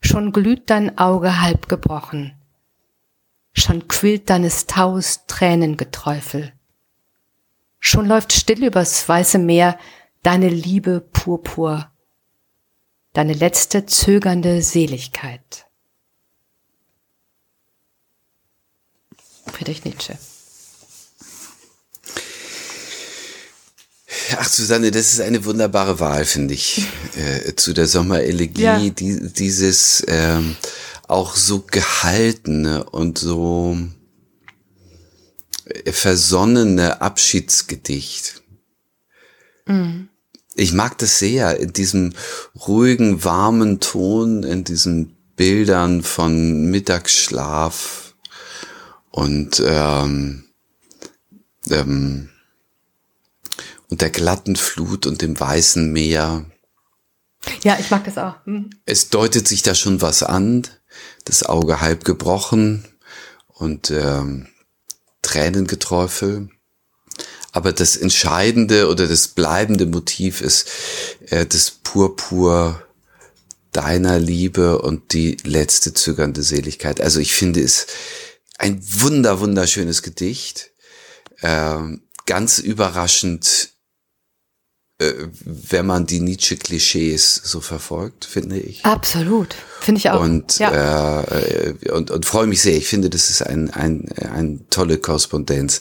Schon 0.00 0.32
glüht 0.32 0.70
dein 0.70 0.96
Auge 0.96 1.40
halb 1.42 1.68
gebrochen, 1.68 2.34
schon 3.52 3.88
quillt 3.88 4.30
deines 4.30 4.66
Taus 4.66 5.26
Tränengeträufel. 5.26 6.55
Schon 7.86 8.06
läuft 8.06 8.32
still 8.32 8.64
übers 8.64 9.08
weiße 9.08 9.38
Meer 9.38 9.78
deine 10.24 10.48
Liebe 10.48 11.00
purpur, 11.00 11.88
deine 13.12 13.32
letzte 13.32 13.86
zögernde 13.86 14.60
Seligkeit. 14.60 15.66
Friedrich 19.52 19.84
Nietzsche. 19.84 20.18
Ach, 24.36 24.48
Susanne, 24.48 24.90
das 24.90 25.12
ist 25.12 25.20
eine 25.20 25.44
wunderbare 25.44 26.00
Wahl, 26.00 26.24
finde 26.24 26.54
ich, 26.54 26.88
äh, 27.14 27.54
zu 27.54 27.72
der 27.72 27.86
Sommerelegie. 27.86 28.62
Ja. 28.62 28.80
Die, 28.80 29.32
dieses 29.32 30.04
ähm, 30.08 30.56
auch 31.06 31.36
so 31.36 31.60
gehaltene 31.60 32.82
und 32.90 33.18
so 33.18 33.78
versonnene 35.86 37.00
Abschiedsgedicht. 37.00 38.42
Mhm. 39.66 40.08
Ich 40.54 40.72
mag 40.72 40.96
das 40.98 41.18
sehr, 41.18 41.60
in 41.60 41.72
diesem 41.72 42.14
ruhigen, 42.66 43.24
warmen 43.24 43.80
Ton, 43.80 44.42
in 44.42 44.64
diesen 44.64 45.16
Bildern 45.36 46.02
von 46.02 46.70
Mittagsschlaf 46.70 48.14
und 49.10 49.62
ähm, 49.64 50.44
ähm, 51.70 52.30
und 53.88 54.00
der 54.00 54.10
glatten 54.10 54.56
Flut 54.56 55.06
und 55.06 55.22
dem 55.22 55.38
weißen 55.38 55.92
Meer. 55.92 56.44
Ja, 57.62 57.76
ich 57.78 57.90
mag 57.90 58.04
das 58.04 58.18
auch. 58.18 58.34
Hm. 58.44 58.70
Es 58.84 59.10
deutet 59.10 59.46
sich 59.46 59.62
da 59.62 59.74
schon 59.74 60.02
was 60.02 60.22
an, 60.22 60.66
das 61.24 61.44
Auge 61.44 61.80
halb 61.80 62.04
gebrochen 62.04 62.84
und 63.46 63.90
ähm, 63.90 64.48
Tränengeträufel. 65.26 66.48
Aber 67.50 67.72
das 67.72 67.96
entscheidende 67.96 68.88
oder 68.88 69.08
das 69.08 69.28
bleibende 69.28 69.86
Motiv 69.86 70.40
ist 70.40 70.68
äh, 71.30 71.46
das 71.46 71.70
Purpur 71.70 72.82
deiner 73.72 74.20
Liebe 74.20 74.78
und 74.80 75.12
die 75.12 75.36
letzte 75.42 75.92
zögernde 75.92 76.42
Seligkeit. 76.42 77.00
Also 77.00 77.18
ich 77.18 77.34
finde 77.34 77.60
es 77.60 77.88
ein 78.56 78.80
wunder, 78.82 79.40
wunderschönes 79.40 80.02
Gedicht. 80.02 80.70
Ähm, 81.42 82.02
ganz 82.24 82.58
überraschend 82.58 83.70
wenn 84.98 85.84
man 85.84 86.06
die 86.06 86.20
Nietzsche-Klischees 86.20 87.42
so 87.44 87.60
verfolgt, 87.60 88.24
finde 88.24 88.58
ich. 88.58 88.84
Absolut, 88.84 89.54
finde 89.80 89.98
ich 89.98 90.10
auch. 90.10 90.20
Und, 90.20 90.58
ja. 90.58 91.22
äh, 91.22 91.74
und, 91.90 92.10
und 92.10 92.24
freue 92.24 92.46
mich 92.46 92.62
sehr. 92.62 92.76
Ich 92.76 92.88
finde, 92.88 93.10
das 93.10 93.28
ist 93.28 93.42
ein, 93.42 93.70
ein, 93.70 94.08
ein 94.32 94.64
tolle 94.70 94.96
Korrespondenz. 94.96 95.80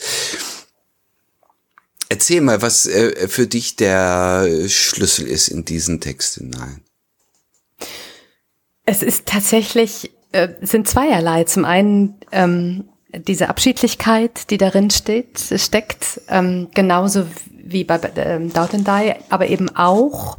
Erzähl 2.10 2.42
mal, 2.42 2.62
was 2.62 2.88
äh, 2.88 3.28
für 3.30 3.48
dich 3.48 3.78
der 3.78 4.68
Schlüssel 4.68 5.28
ist 5.28 5.48
in 5.48 5.64
diesen 5.64 6.02
Text 6.02 6.36
hinein. 6.36 6.82
Es 8.86 9.02
ist 9.02 9.26
tatsächlich 9.26 10.12
äh, 10.34 10.50
sind 10.62 10.88
zweierlei. 10.90 11.46
Zum 11.46 11.64
einen 11.64 12.16
ähm, 12.34 12.90
diese 13.20 13.50
Abschiedlichkeit, 13.50 14.50
die 14.50 14.58
darin 14.58 14.90
steht, 14.90 15.40
steckt, 15.40 16.22
ähm, 16.30 16.70
genauso 16.74 17.26
wie 17.64 17.84
bei 17.84 18.00
ähm, 18.16 18.54
Die, 18.54 19.16
aber 19.30 19.48
eben 19.48 19.76
auch 19.76 20.38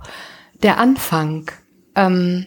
der 0.63 0.79
Anfang. 0.79 1.51
Ähm, 1.95 2.47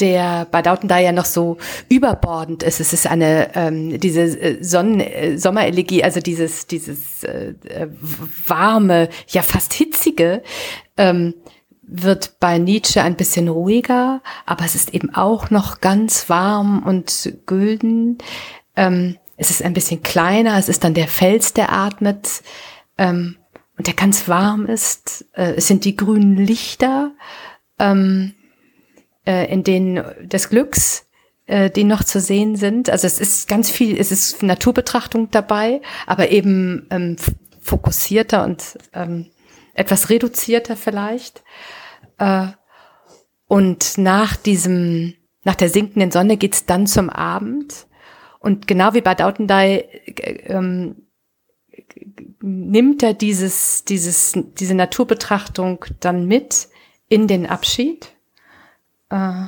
der 0.00 0.46
bei 0.50 0.62
Dauten 0.62 0.88
da 0.88 0.98
ja 0.98 1.12
noch 1.12 1.24
so 1.24 1.56
überbordend 1.88 2.62
ist. 2.62 2.80
Es 2.80 2.92
ist 2.92 3.06
eine 3.06 3.54
ähm, 3.54 3.98
diese 3.98 4.22
äh, 4.22 4.62
Sonnen 4.62 5.00
äh, 5.00 5.38
Sommerelegie, 5.38 6.04
also 6.04 6.20
dieses 6.20 6.66
dieses 6.66 7.24
äh, 7.24 7.54
äh, 7.66 7.88
warme, 8.46 9.08
ja 9.28 9.42
fast 9.42 9.72
hitzige 9.72 10.42
ähm, 10.96 11.34
wird 11.86 12.38
bei 12.40 12.58
Nietzsche 12.58 13.02
ein 13.02 13.16
bisschen 13.16 13.48
ruhiger, 13.48 14.22
aber 14.44 14.64
es 14.64 14.74
ist 14.74 14.92
eben 14.92 15.14
auch 15.14 15.50
noch 15.50 15.80
ganz 15.80 16.28
warm 16.28 16.82
und 16.82 17.32
gülden. 17.46 18.18
Ähm, 18.74 19.16
es 19.36 19.50
ist 19.50 19.62
ein 19.62 19.72
bisschen 19.72 20.02
kleiner, 20.02 20.58
es 20.58 20.68
ist 20.68 20.84
dann 20.84 20.94
der 20.94 21.08
Fels, 21.08 21.52
der 21.52 21.72
atmet 21.72 22.42
ähm, 22.98 23.36
und 23.78 23.86
der 23.86 23.94
ganz 23.94 24.28
warm 24.28 24.66
ist. 24.66 25.26
Äh, 25.32 25.54
es 25.56 25.68
sind 25.68 25.84
die 25.84 25.96
grünen 25.96 26.36
Lichter. 26.36 27.12
Ähm, 27.78 28.34
äh, 29.26 29.52
in 29.52 29.64
denen 29.64 30.04
des 30.28 30.48
Glücks, 30.48 31.06
äh, 31.46 31.68
die 31.68 31.84
noch 31.84 32.04
zu 32.04 32.20
sehen 32.20 32.56
sind. 32.56 32.88
Also 32.88 33.06
es 33.06 33.20
ist 33.20 33.48
ganz 33.48 33.70
viel, 33.70 33.98
es 33.98 34.12
ist 34.12 34.42
Naturbetrachtung 34.42 35.30
dabei, 35.30 35.82
aber 36.06 36.30
eben 36.30 36.86
ähm, 36.90 37.16
fokussierter 37.60 38.44
und 38.44 38.78
ähm, 38.94 39.30
etwas 39.74 40.08
reduzierter 40.08 40.76
vielleicht. 40.76 41.42
Äh, 42.18 42.48
und 43.48 43.98
nach 43.98 44.36
diesem, 44.36 45.14
nach 45.44 45.54
der 45.54 45.68
sinkenden 45.68 46.10
Sonne 46.10 46.36
geht's 46.36 46.66
dann 46.66 46.86
zum 46.86 47.10
Abend. 47.10 47.86
Und 48.40 48.66
genau 48.66 48.94
wie 48.94 49.00
bei 49.00 49.14
Dautendai 49.14 49.88
äh, 50.06 50.52
ähm, 50.52 50.96
nimmt 52.40 53.02
er 53.02 53.14
dieses, 53.14 53.84
dieses, 53.84 54.32
diese 54.58 54.74
Naturbetrachtung 54.74 55.84
dann 56.00 56.26
mit 56.26 56.68
in 57.08 57.28
den 57.28 57.46
Abschied 57.46 58.12
äh, 59.10 59.44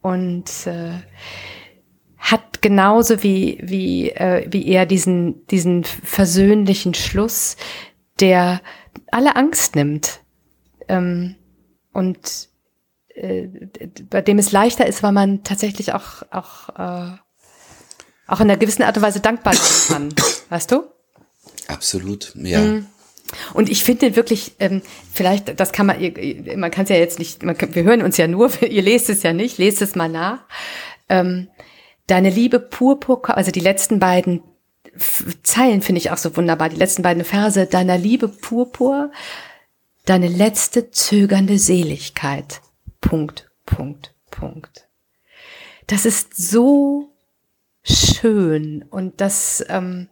und 0.00 0.44
hat 2.18 2.62
genauso 2.62 3.22
wie 3.24 3.58
wie 3.62 4.12
wie 4.46 4.66
er 4.68 4.86
diesen 4.86 5.44
diesen 5.48 5.82
versöhnlichen 5.82 6.94
Schluss, 6.94 7.56
der 8.20 8.60
alle 9.10 9.34
Angst 9.34 9.74
nimmt 9.74 10.20
ähm, 10.88 11.36
und 11.92 12.48
äh, 13.14 13.48
bei 14.08 14.22
dem 14.22 14.38
es 14.38 14.52
leichter 14.52 14.86
ist, 14.86 15.02
weil 15.02 15.12
man 15.12 15.44
tatsächlich 15.44 15.92
auch 15.92 16.22
auch 16.30 16.68
äh, 16.70 17.16
auch 18.26 18.40
in 18.40 18.50
einer 18.50 18.56
gewissen 18.56 18.82
Art 18.82 18.96
und 18.96 19.02
Weise 19.02 19.20
dankbar 19.20 19.54
sein 19.54 20.08
kann, 20.10 20.14
weißt 20.48 20.70
du? 20.72 20.84
Absolut, 21.68 22.32
ja. 22.36 22.60
Mhm. 22.60 22.86
Und 23.54 23.70
ich 23.70 23.82
finde 23.82 24.14
wirklich, 24.16 24.56
ähm, 24.58 24.82
vielleicht, 25.12 25.58
das 25.58 25.72
kann 25.72 25.86
man, 25.86 25.96
man 26.56 26.70
kann 26.70 26.84
es 26.84 26.90
ja 26.90 26.96
jetzt 26.96 27.18
nicht, 27.18 27.42
man, 27.42 27.56
wir 27.58 27.82
hören 27.82 28.02
uns 28.02 28.16
ja 28.16 28.26
nur, 28.26 28.50
ihr 28.62 28.82
lest 28.82 29.08
es 29.10 29.22
ja 29.22 29.32
nicht, 29.32 29.58
lest 29.58 29.82
es 29.82 29.94
mal 29.94 30.08
nach. 30.08 30.40
Ähm, 31.08 31.48
deine 32.06 32.30
Liebe 32.30 32.60
purpur, 32.60 33.36
also 33.36 33.50
die 33.50 33.60
letzten 33.60 33.98
beiden 33.98 34.42
Zeilen 35.42 35.80
finde 35.80 36.00
ich 36.00 36.10
auch 36.10 36.18
so 36.18 36.36
wunderbar, 36.36 36.68
die 36.68 36.76
letzten 36.76 37.02
beiden 37.02 37.24
Verse, 37.24 37.66
deiner 37.66 37.96
Liebe 37.96 38.28
purpur, 38.28 39.10
deine 40.06 40.28
letzte 40.28 40.90
zögernde 40.90 41.58
Seligkeit. 41.58 42.60
Punkt, 43.00 43.50
Punkt, 43.66 44.14
Punkt. 44.30 44.88
Das 45.86 46.06
ist 46.06 46.36
so 46.36 47.12
schön 47.82 48.84
und 48.90 49.20
das, 49.20 49.64
ähm, 49.68 50.08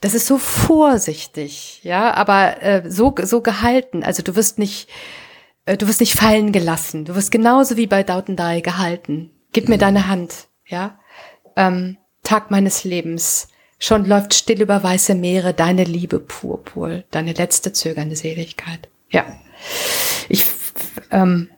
das 0.00 0.14
ist 0.14 0.26
so 0.26 0.38
vorsichtig, 0.38 1.80
ja, 1.82 2.14
aber 2.14 2.62
äh, 2.62 2.90
so 2.90 3.14
so 3.22 3.40
gehalten. 3.40 4.02
Also 4.02 4.22
du 4.22 4.36
wirst 4.36 4.58
nicht, 4.58 4.88
äh, 5.66 5.76
du 5.76 5.88
wirst 5.88 6.00
nicht 6.00 6.14
fallen 6.14 6.52
gelassen. 6.52 7.04
Du 7.04 7.14
wirst 7.14 7.30
genauso 7.30 7.76
wie 7.76 7.86
bei 7.86 8.02
Dautendai 8.02 8.60
gehalten. 8.60 9.30
Gib 9.52 9.68
mir 9.68 9.78
deine 9.78 10.08
Hand, 10.08 10.48
ja. 10.66 10.98
Ähm, 11.56 11.98
Tag 12.22 12.50
meines 12.50 12.84
Lebens. 12.84 13.48
Schon 13.78 14.04
läuft 14.04 14.34
still 14.34 14.60
über 14.60 14.82
weiße 14.82 15.14
Meere 15.14 15.54
deine 15.54 15.84
Liebe 15.84 16.18
purpur, 16.18 17.04
deine 17.10 17.32
letzte 17.32 17.72
zögernde 17.72 18.16
Seligkeit. 18.16 18.88
Ja, 19.10 19.24
ich 20.28 20.44
ähm, 21.10 21.48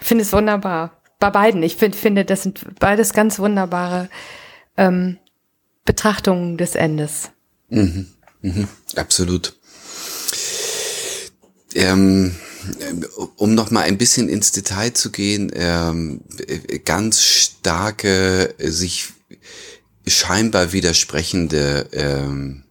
finde 0.00 0.22
es 0.22 0.32
wunderbar. 0.32 1.02
Bei 1.18 1.30
beiden. 1.30 1.62
Ich 1.62 1.76
find, 1.76 1.94
finde, 1.94 2.24
das 2.24 2.42
sind 2.42 2.78
beides 2.80 3.12
ganz 3.12 3.38
wunderbare 3.38 4.08
ähm, 4.76 5.18
Betrachtungen 5.84 6.56
des 6.56 6.74
Endes. 6.74 7.30
Mhm. 7.68 8.08
Mhm. 8.40 8.68
Absolut. 8.96 9.54
Ähm, 11.74 12.34
um 13.36 13.54
noch 13.54 13.70
mal 13.70 13.82
ein 13.82 13.98
bisschen 13.98 14.28
ins 14.28 14.52
Detail 14.52 14.92
zu 14.92 15.10
gehen, 15.10 15.50
ähm, 15.54 16.22
ganz 16.84 17.22
starke, 17.22 18.54
sich 18.58 19.08
scheinbar 20.06 20.72
widersprechende 20.72 21.88
ähm, 21.92 22.64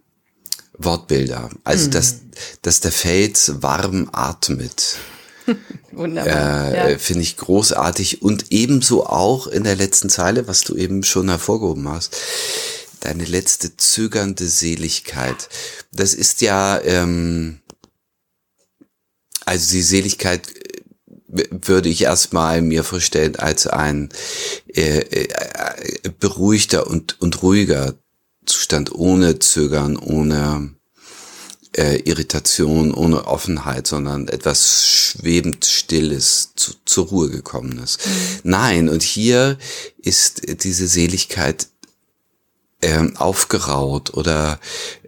Wortbilder. 0.83 1.49
Also 1.63 1.87
mhm. 1.87 1.91
dass, 1.91 2.15
dass 2.61 2.79
der 2.79 2.91
Fels 2.91 3.61
warm 3.61 4.09
atmet. 4.11 4.97
Wunderbar. 5.91 6.73
Äh, 6.73 6.91
ja. 6.93 6.97
Finde 6.99 7.23
ich 7.23 7.37
großartig 7.37 8.21
und 8.21 8.45
ebenso 8.51 9.05
auch 9.05 9.47
in 9.47 9.63
der 9.63 9.75
letzten 9.75 10.09
Zeile, 10.09 10.47
was 10.47 10.61
du 10.61 10.75
eben 10.75 11.03
schon 11.03 11.29
hervorgehoben 11.29 11.89
hast 11.89 12.15
deine 13.01 13.25
letzte 13.25 13.75
zögernde 13.75 14.47
Seligkeit. 14.47 15.49
Das 15.91 16.13
ist 16.13 16.41
ja, 16.41 16.79
ähm, 16.81 17.59
also 19.45 19.71
die 19.73 19.81
Seligkeit 19.81 20.47
äh, 20.55 21.47
würde 21.49 21.89
ich 21.89 22.03
erstmal 22.03 22.61
mir 22.61 22.83
vorstellen 22.83 23.35
als 23.35 23.67
ein 23.67 24.09
äh, 24.67 24.99
äh, 24.99 26.09
beruhigter 26.19 26.87
und, 26.87 27.19
und 27.21 27.41
ruhiger 27.43 27.95
Zustand 28.51 28.93
ohne 28.93 29.39
Zögern, 29.39 29.97
ohne 29.97 30.75
äh, 31.77 32.01
Irritation, 32.01 32.93
ohne 32.93 33.27
Offenheit, 33.27 33.87
sondern 33.87 34.27
etwas 34.27 34.87
schwebend 34.87 35.65
Stilles, 35.65 36.51
zu, 36.55 36.73
zur 36.85 37.07
Ruhe 37.07 37.29
gekommenes. 37.29 37.97
Nein, 38.43 38.89
und 38.89 39.03
hier 39.03 39.57
ist 39.97 40.63
diese 40.63 40.87
Seligkeit 40.87 41.67
ähm, 42.81 43.15
aufgeraut 43.15 44.13
oder 44.13 44.59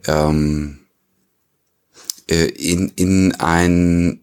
ähm, 0.08 0.80
äh, 2.30 2.46
in, 2.46 2.90
in 2.96 3.36
ein 3.36 4.23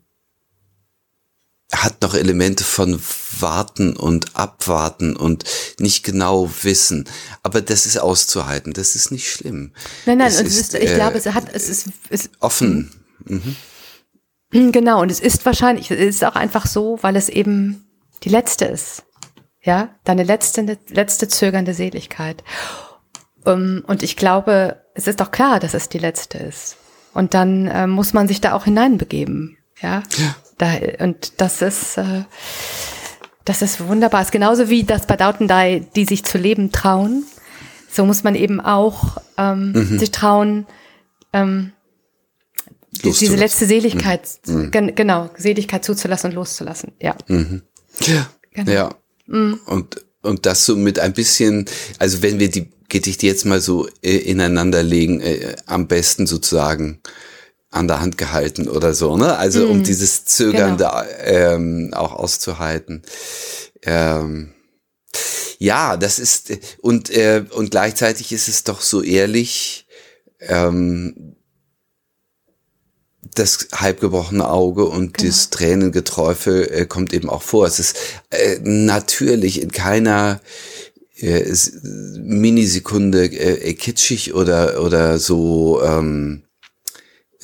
hat 1.72 2.02
noch 2.02 2.14
Elemente 2.14 2.64
von 2.64 3.00
warten 3.38 3.96
und 3.96 4.36
abwarten 4.36 5.16
und 5.16 5.44
nicht 5.78 6.04
genau 6.04 6.50
wissen. 6.62 7.08
Aber 7.42 7.60
das 7.60 7.86
ist 7.86 7.98
auszuhalten. 7.98 8.72
Das 8.72 8.96
ist 8.96 9.12
nicht 9.12 9.30
schlimm. 9.30 9.72
Nein, 10.04 10.18
nein, 10.18 10.28
es 10.28 10.40
und 10.40 10.46
ist, 10.46 10.74
ich 10.74 10.90
äh, 10.90 10.94
glaube, 10.94 11.18
es 11.18 11.26
hat, 11.26 11.44
es 11.52 11.68
ist, 11.68 11.86
es, 12.08 12.30
offen. 12.40 12.90
Mhm. 13.24 13.56
mhm. 14.52 14.72
Genau. 14.72 15.00
Und 15.02 15.12
es 15.12 15.20
ist 15.20 15.46
wahrscheinlich, 15.46 15.90
es 15.92 16.16
ist 16.16 16.24
auch 16.24 16.34
einfach 16.34 16.66
so, 16.66 16.98
weil 17.02 17.14
es 17.14 17.28
eben 17.28 17.86
die 18.24 18.30
letzte 18.30 18.64
ist. 18.64 19.04
Ja, 19.62 19.94
deine 20.04 20.24
letzte, 20.24 20.78
letzte 20.88 21.28
zögernde 21.28 21.74
Seligkeit. 21.74 22.42
Ähm, 23.46 23.84
und 23.86 24.02
ich 24.02 24.16
glaube, 24.16 24.82
es 24.94 25.06
ist 25.06 25.20
doch 25.20 25.30
klar, 25.30 25.60
dass 25.60 25.74
es 25.74 25.88
die 25.88 25.98
letzte 25.98 26.38
ist. 26.38 26.76
Und 27.14 27.34
dann 27.34 27.68
äh, 27.68 27.86
muss 27.86 28.12
man 28.12 28.26
sich 28.26 28.40
da 28.40 28.54
auch 28.54 28.64
hineinbegeben. 28.64 29.56
Ja. 29.80 30.02
ja. 30.16 30.36
Da, 30.60 30.74
und 30.98 31.40
das 31.40 31.62
ist, 31.62 31.96
äh, 31.96 32.24
das 33.46 33.62
ist 33.62 33.80
wunderbar. 33.80 34.20
Es 34.20 34.26
ist 34.26 34.32
genauso 34.32 34.68
wie 34.68 34.84
das 34.84 35.06
bei 35.06 35.16
Dautendai, 35.16 35.86
die 35.96 36.04
sich 36.04 36.22
zu 36.22 36.36
leben 36.36 36.70
trauen. 36.70 37.24
So 37.90 38.04
muss 38.04 38.24
man 38.24 38.34
eben 38.34 38.60
auch 38.60 39.16
ähm, 39.38 39.72
mhm. 39.72 39.98
sich 39.98 40.10
trauen, 40.10 40.66
ähm, 41.32 41.72
diese 42.92 43.36
letzte 43.36 43.64
Seligkeit, 43.64 44.28
mhm. 44.46 44.70
gen 44.70 44.94
genau, 44.94 45.30
Seligkeit 45.34 45.82
zuzulassen 45.82 46.30
und 46.30 46.36
loszulassen. 46.36 46.92
Ja. 47.00 47.16
Mhm. 47.26 47.62
Ja. 48.00 48.30
Genau. 48.52 48.70
Ja. 48.70 48.94
Mhm. 49.28 49.60
Und, 49.64 50.04
und 50.20 50.44
das 50.44 50.66
so 50.66 50.76
mit 50.76 50.98
ein 50.98 51.14
bisschen, 51.14 51.64
also 51.98 52.20
wenn 52.20 52.38
wir 52.38 52.50
die 52.50 52.68
Gedichte 52.90 53.26
jetzt 53.26 53.46
mal 53.46 53.62
so 53.62 53.88
äh, 54.02 54.18
ineinander 54.18 54.82
legen, 54.82 55.22
äh, 55.22 55.56
am 55.64 55.88
besten 55.88 56.26
sozusagen 56.26 57.00
an 57.70 57.86
der 57.86 58.00
Hand 58.00 58.18
gehalten 58.18 58.68
oder 58.68 58.94
so, 58.94 59.16
ne? 59.16 59.36
Also 59.36 59.66
mm, 59.66 59.70
um 59.70 59.78
mhm. 59.78 59.84
dieses 59.84 60.24
Zögernde 60.24 60.84
genau. 60.84 61.02
ähm, 61.24 61.90
auch 61.94 62.12
auszuhalten. 62.12 63.02
Ähm, 63.82 64.52
ja, 65.58 65.96
das 65.96 66.18
ist 66.18 66.52
und 66.80 67.10
äh, 67.10 67.44
und 67.50 67.70
gleichzeitig 67.70 68.32
ist 68.32 68.48
es 68.48 68.64
doch 68.64 68.80
so 68.80 69.02
ehrlich, 69.02 69.86
ähm, 70.40 71.36
das 73.34 73.68
halbgebrochene 73.72 74.48
Auge 74.48 74.86
und 74.86 75.14
genau. 75.14 75.28
das 75.28 75.50
Tränengeträufel 75.50 76.68
äh, 76.72 76.86
kommt 76.86 77.12
eben 77.12 77.30
auch 77.30 77.42
vor. 77.42 77.66
Es 77.66 77.78
ist 77.78 77.96
äh, 78.30 78.58
natürlich 78.62 79.62
in 79.62 79.70
keiner 79.70 80.40
äh, 81.18 81.44
Minisekunde 81.82 83.26
äh, 83.26 83.74
kitschig 83.74 84.34
oder 84.34 84.82
oder 84.82 85.18
so 85.18 85.82
ähm, 85.84 86.42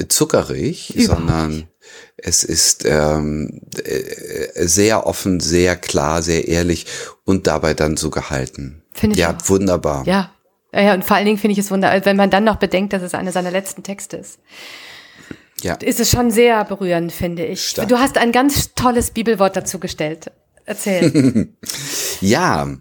zuckerig, 0.09 0.95
Überhaupt. 0.95 1.19
sondern 1.19 1.69
es 2.17 2.45
ist 2.45 2.85
ähm, 2.85 3.61
äh, 3.85 4.67
sehr 4.67 5.07
offen, 5.07 5.41
sehr 5.41 5.77
klar, 5.77 6.23
sehr 6.23 6.49
ehrlich 6.49 6.87
und 7.25 7.47
dabei 7.47 7.75
dann 7.75 7.97
so 7.97 8.11
gehalten. 8.11 8.83
Finde 8.93 9.15
ich 9.15 9.21
ja, 9.21 9.37
wunderbar. 9.47 10.07
Ja. 10.07 10.33
Ja, 10.73 10.93
und 10.93 11.05
vor 11.05 11.17
allen 11.17 11.25
Dingen 11.25 11.39
finde 11.39 11.53
ich 11.53 11.59
es 11.59 11.71
wunderbar, 11.71 12.05
wenn 12.05 12.17
man 12.17 12.31
dann 12.31 12.45
noch 12.45 12.57
bedenkt, 12.57 12.93
dass 12.93 13.01
es 13.01 13.15
einer 13.15 13.33
seiner 13.33 13.51
letzten 13.51 13.83
Texte 13.83 14.19
ist. 14.19 14.39
Ja. 15.63 15.75
Ist 15.75 16.01
es 16.01 16.11
schon 16.11 16.31
sehr 16.31 16.65
berührend, 16.65 17.13
finde 17.13 17.47
ich. 17.47 17.69
Stark. 17.69 17.89
Du 17.89 17.99
hast 17.99 18.19
ein 18.19 18.31
ganz 18.31 18.75
tolles 18.75 19.11
Bibelwort 19.11 19.57
dazu 19.57 19.79
gestellt. 19.79 20.31
Erzähl. 20.67 21.49
ja. 22.21 22.77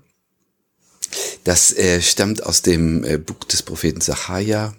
Das 1.45 1.71
äh, 1.77 2.01
stammt 2.01 2.43
aus 2.43 2.63
dem 2.63 3.03
äh, 3.05 3.17
Buch 3.17 3.45
des 3.45 3.63
Propheten 3.63 4.01
Sacharja. 4.01 4.73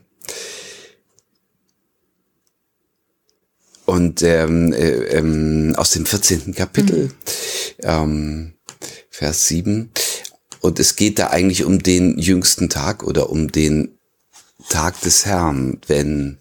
Und 3.86 4.22
ähm, 4.22 4.72
äh, 4.72 5.16
ähm, 5.16 5.74
aus 5.76 5.90
dem 5.90 6.06
14. 6.06 6.54
Kapitel, 6.54 7.04
mhm. 7.04 7.12
ähm, 7.82 8.52
Vers 9.10 9.48
7. 9.48 9.90
Und 10.60 10.80
es 10.80 10.96
geht 10.96 11.18
da 11.18 11.28
eigentlich 11.28 11.64
um 11.64 11.82
den 11.82 12.18
jüngsten 12.18 12.68
Tag 12.68 13.04
oder 13.04 13.30
um 13.30 13.50
den 13.50 13.96
Tag 14.68 15.00
des 15.02 15.24
Herrn, 15.24 15.80
wenn 15.86 16.38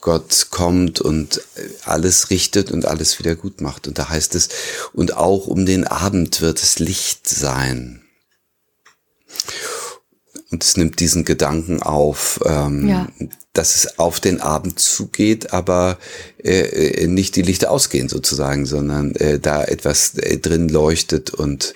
Gott 0.00 0.48
kommt 0.50 1.00
und 1.00 1.40
alles 1.84 2.30
richtet 2.30 2.70
und 2.70 2.86
alles 2.86 3.18
wieder 3.18 3.34
gut 3.36 3.60
macht. 3.60 3.86
Und 3.86 3.98
da 3.98 4.08
heißt 4.08 4.34
es, 4.34 4.48
und 4.92 5.16
auch 5.16 5.46
um 5.46 5.66
den 5.66 5.86
Abend 5.86 6.40
wird 6.40 6.62
es 6.62 6.78
Licht 6.78 7.28
sein. 7.28 8.02
Und 10.50 10.64
es 10.64 10.76
nimmt 10.76 10.98
diesen 11.00 11.24
Gedanken 11.24 11.82
auf, 11.82 12.40
ähm, 12.46 12.88
ja. 12.88 13.08
dass 13.52 13.76
es 13.76 13.98
auf 13.98 14.18
den 14.18 14.40
Abend 14.40 14.78
zugeht, 14.78 15.52
aber 15.52 15.98
äh, 16.42 17.02
äh, 17.02 17.06
nicht 17.06 17.36
die 17.36 17.42
Lichter 17.42 17.70
ausgehen 17.70 18.08
sozusagen, 18.08 18.64
sondern 18.64 19.14
äh, 19.16 19.38
da 19.38 19.62
etwas 19.62 20.14
äh, 20.14 20.38
drin 20.38 20.68
leuchtet 20.70 21.30
und, 21.30 21.74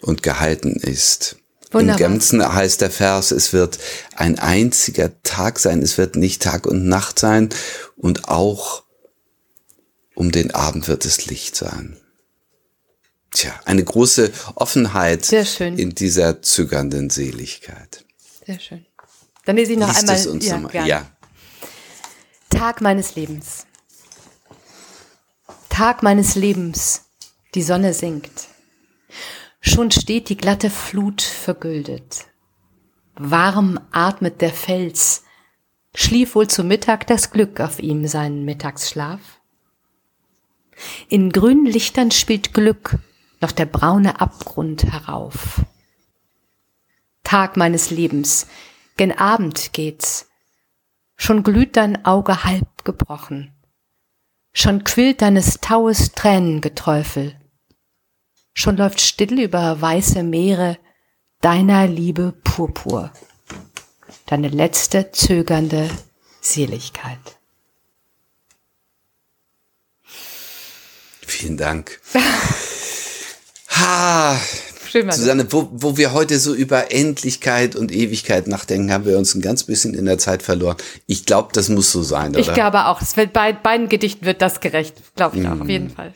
und 0.00 0.22
gehalten 0.22 0.72
ist. 0.76 1.36
Wunderbar. 1.70 2.00
Im 2.00 2.12
Ganzen 2.12 2.54
heißt 2.54 2.80
der 2.80 2.90
Vers, 2.90 3.30
es 3.30 3.52
wird 3.52 3.78
ein 4.16 4.38
einziger 4.38 5.22
Tag 5.22 5.58
sein, 5.58 5.82
es 5.82 5.98
wird 5.98 6.16
nicht 6.16 6.40
Tag 6.40 6.66
und 6.66 6.86
Nacht 6.86 7.18
sein 7.18 7.50
und 7.96 8.30
auch 8.30 8.84
um 10.14 10.32
den 10.32 10.50
Abend 10.52 10.88
wird 10.88 11.04
es 11.04 11.26
Licht 11.26 11.56
sein. 11.56 11.97
Tja, 13.30 13.52
eine 13.64 13.84
große 13.84 14.32
Offenheit 14.54 15.30
in 15.32 15.94
dieser 15.94 16.42
zögernden 16.42 17.10
Seligkeit. 17.10 18.04
Sehr 18.46 18.58
schön. 18.58 18.86
Dann 19.44 19.56
lese 19.56 19.72
ich 19.72 19.78
noch 19.78 19.88
Liest 19.88 20.08
einmal. 20.08 20.28
uns 20.28 20.46
ja, 20.46 20.58
mal. 20.58 20.86
ja. 20.86 21.06
Tag 22.50 22.80
meines 22.80 23.14
Lebens. 23.14 23.66
Tag 25.68 26.02
meines 26.02 26.34
Lebens. 26.34 27.04
Die 27.54 27.62
Sonne 27.62 27.94
sinkt. 27.94 28.48
Schon 29.60 29.90
steht 29.90 30.28
die 30.28 30.36
glatte 30.36 30.70
Flut 30.70 31.22
vergüldet. 31.22 32.26
Warm 33.16 33.80
atmet 33.90 34.40
der 34.40 34.52
Fels. 34.52 35.24
Schlief 35.94 36.34
wohl 36.34 36.48
zu 36.48 36.64
Mittag 36.64 37.06
das 37.06 37.30
Glück 37.30 37.60
auf 37.60 37.78
ihm 37.78 38.06
seinen 38.06 38.44
Mittagsschlaf? 38.44 39.20
In 41.08 41.30
grünen 41.30 41.66
Lichtern 41.66 42.10
spielt 42.10 42.54
Glück 42.54 42.98
noch 43.40 43.52
der 43.52 43.66
braune 43.66 44.20
Abgrund 44.20 44.84
herauf. 44.84 45.62
Tag 47.24 47.56
meines 47.56 47.90
Lebens, 47.90 48.46
gen 48.96 49.12
Abend 49.12 49.72
geht's. 49.72 50.28
Schon 51.16 51.42
glüht 51.42 51.76
dein 51.76 52.04
Auge 52.04 52.44
halb 52.44 52.84
gebrochen. 52.84 53.52
Schon 54.52 54.84
quillt 54.84 55.20
deines 55.22 55.60
Taues 55.60 56.12
Tränengeträufel. 56.12 57.38
Schon 58.54 58.76
läuft 58.76 59.00
still 59.00 59.40
über 59.40 59.80
weiße 59.80 60.22
Meere 60.22 60.78
deiner 61.40 61.86
Liebe 61.86 62.32
Purpur. 62.32 63.12
Deine 64.26 64.48
letzte 64.48 65.12
zögernde 65.12 65.88
Seligkeit. 66.40 67.38
Vielen 71.26 71.56
Dank. 71.56 72.00
Ha, 73.78 74.38
Schön, 74.90 75.10
Susanne, 75.12 75.46
wo, 75.52 75.68
wo 75.70 75.98
wir 75.98 76.12
heute 76.14 76.38
so 76.38 76.54
über 76.54 76.90
Endlichkeit 76.92 77.76
und 77.76 77.92
Ewigkeit 77.92 78.46
nachdenken, 78.46 78.90
haben 78.90 79.04
wir 79.04 79.18
uns 79.18 79.34
ein 79.34 79.42
ganz 79.42 79.64
bisschen 79.64 79.92
in 79.92 80.06
der 80.06 80.16
Zeit 80.16 80.42
verloren. 80.42 80.76
Ich 81.06 81.26
glaube, 81.26 81.50
das 81.52 81.68
muss 81.68 81.92
so 81.92 82.02
sein, 82.02 82.30
oder? 82.30 82.38
Ich 82.38 82.52
glaube 82.54 82.86
auch. 82.86 83.02
Es 83.02 83.16
wird 83.16 83.34
bei 83.34 83.52
beiden 83.52 83.88
Gedichten 83.90 84.24
wird 84.24 84.40
das 84.40 84.60
gerecht, 84.60 84.94
glaube 85.14 85.38
ich 85.38 85.46
auch, 85.46 85.60
auf 85.60 85.68
jeden 85.68 85.90
Fall. 85.90 86.14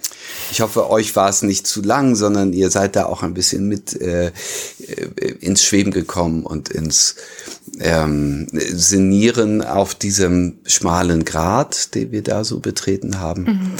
Ich 0.50 0.62
hoffe, 0.62 0.88
euch 0.88 1.14
war 1.16 1.28
es 1.28 1.42
nicht 1.42 1.66
zu 1.66 1.82
lang, 1.82 2.16
sondern 2.16 2.54
ihr 2.54 2.70
seid 2.70 2.96
da 2.96 3.04
auch 3.04 3.22
ein 3.22 3.34
bisschen 3.34 3.68
mit 3.68 4.00
äh, 4.00 4.28
äh 4.28 4.32
ins 5.40 5.62
Schweben 5.62 5.92
gekommen 5.92 6.44
und 6.44 6.70
ins 6.70 7.16
ähm, 7.81 8.47
Senieren 8.53 9.62
auf 9.62 9.95
diesem 9.95 10.59
schmalen 10.66 11.25
Grat, 11.25 11.95
den 11.95 12.12
wir 12.12 12.23
da 12.23 12.45
so 12.45 12.61
betreten 12.61 13.18
haben. 13.18 13.45
Mhm. 13.45 13.73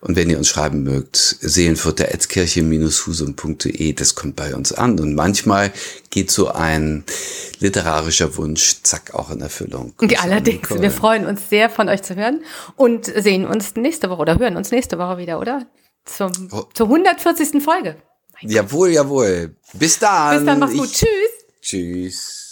Und 0.00 0.16
wenn 0.16 0.28
ihr 0.28 0.36
uns 0.38 0.48
schreiben 0.48 0.82
mögt, 0.82 1.16
seelenfutter.kirche-husum.de, 1.16 3.94
das 3.94 4.14
kommt 4.14 4.36
bei 4.36 4.54
uns 4.54 4.72
an. 4.72 5.00
Und 5.00 5.14
manchmal 5.14 5.72
geht 6.10 6.30
so 6.30 6.48
ein 6.48 7.04
literarischer 7.58 8.36
Wunsch, 8.36 8.82
zack, 8.82 9.14
auch 9.14 9.30
in 9.30 9.40
Erfüllung. 9.40 9.94
Und 9.98 10.22
allerdings, 10.22 10.68
wir 10.70 10.90
freuen 10.90 11.24
uns 11.26 11.48
sehr, 11.48 11.70
von 11.70 11.88
euch 11.88 12.02
zu 12.02 12.16
hören 12.16 12.42
und 12.76 13.06
sehen 13.06 13.46
uns 13.46 13.76
nächste 13.76 14.10
Woche 14.10 14.20
oder 14.20 14.38
hören 14.38 14.56
uns 14.56 14.70
nächste 14.70 14.98
Woche 14.98 15.16
wieder, 15.18 15.40
oder? 15.40 15.66
Zum, 16.04 16.32
oh. 16.52 16.64
Zur 16.74 16.86
140. 16.86 17.62
Folge. 17.62 17.96
Jawohl, 18.42 18.90
jawohl. 18.90 19.56
Bis 19.72 19.98
dann. 19.98 20.36
Bis 20.36 20.44
dann, 20.46 20.58
mach's 20.58 20.74
gut. 20.74 20.86
Ich, 20.86 20.92
Tschüss. 20.92 21.08
Tschüss. 21.60 22.47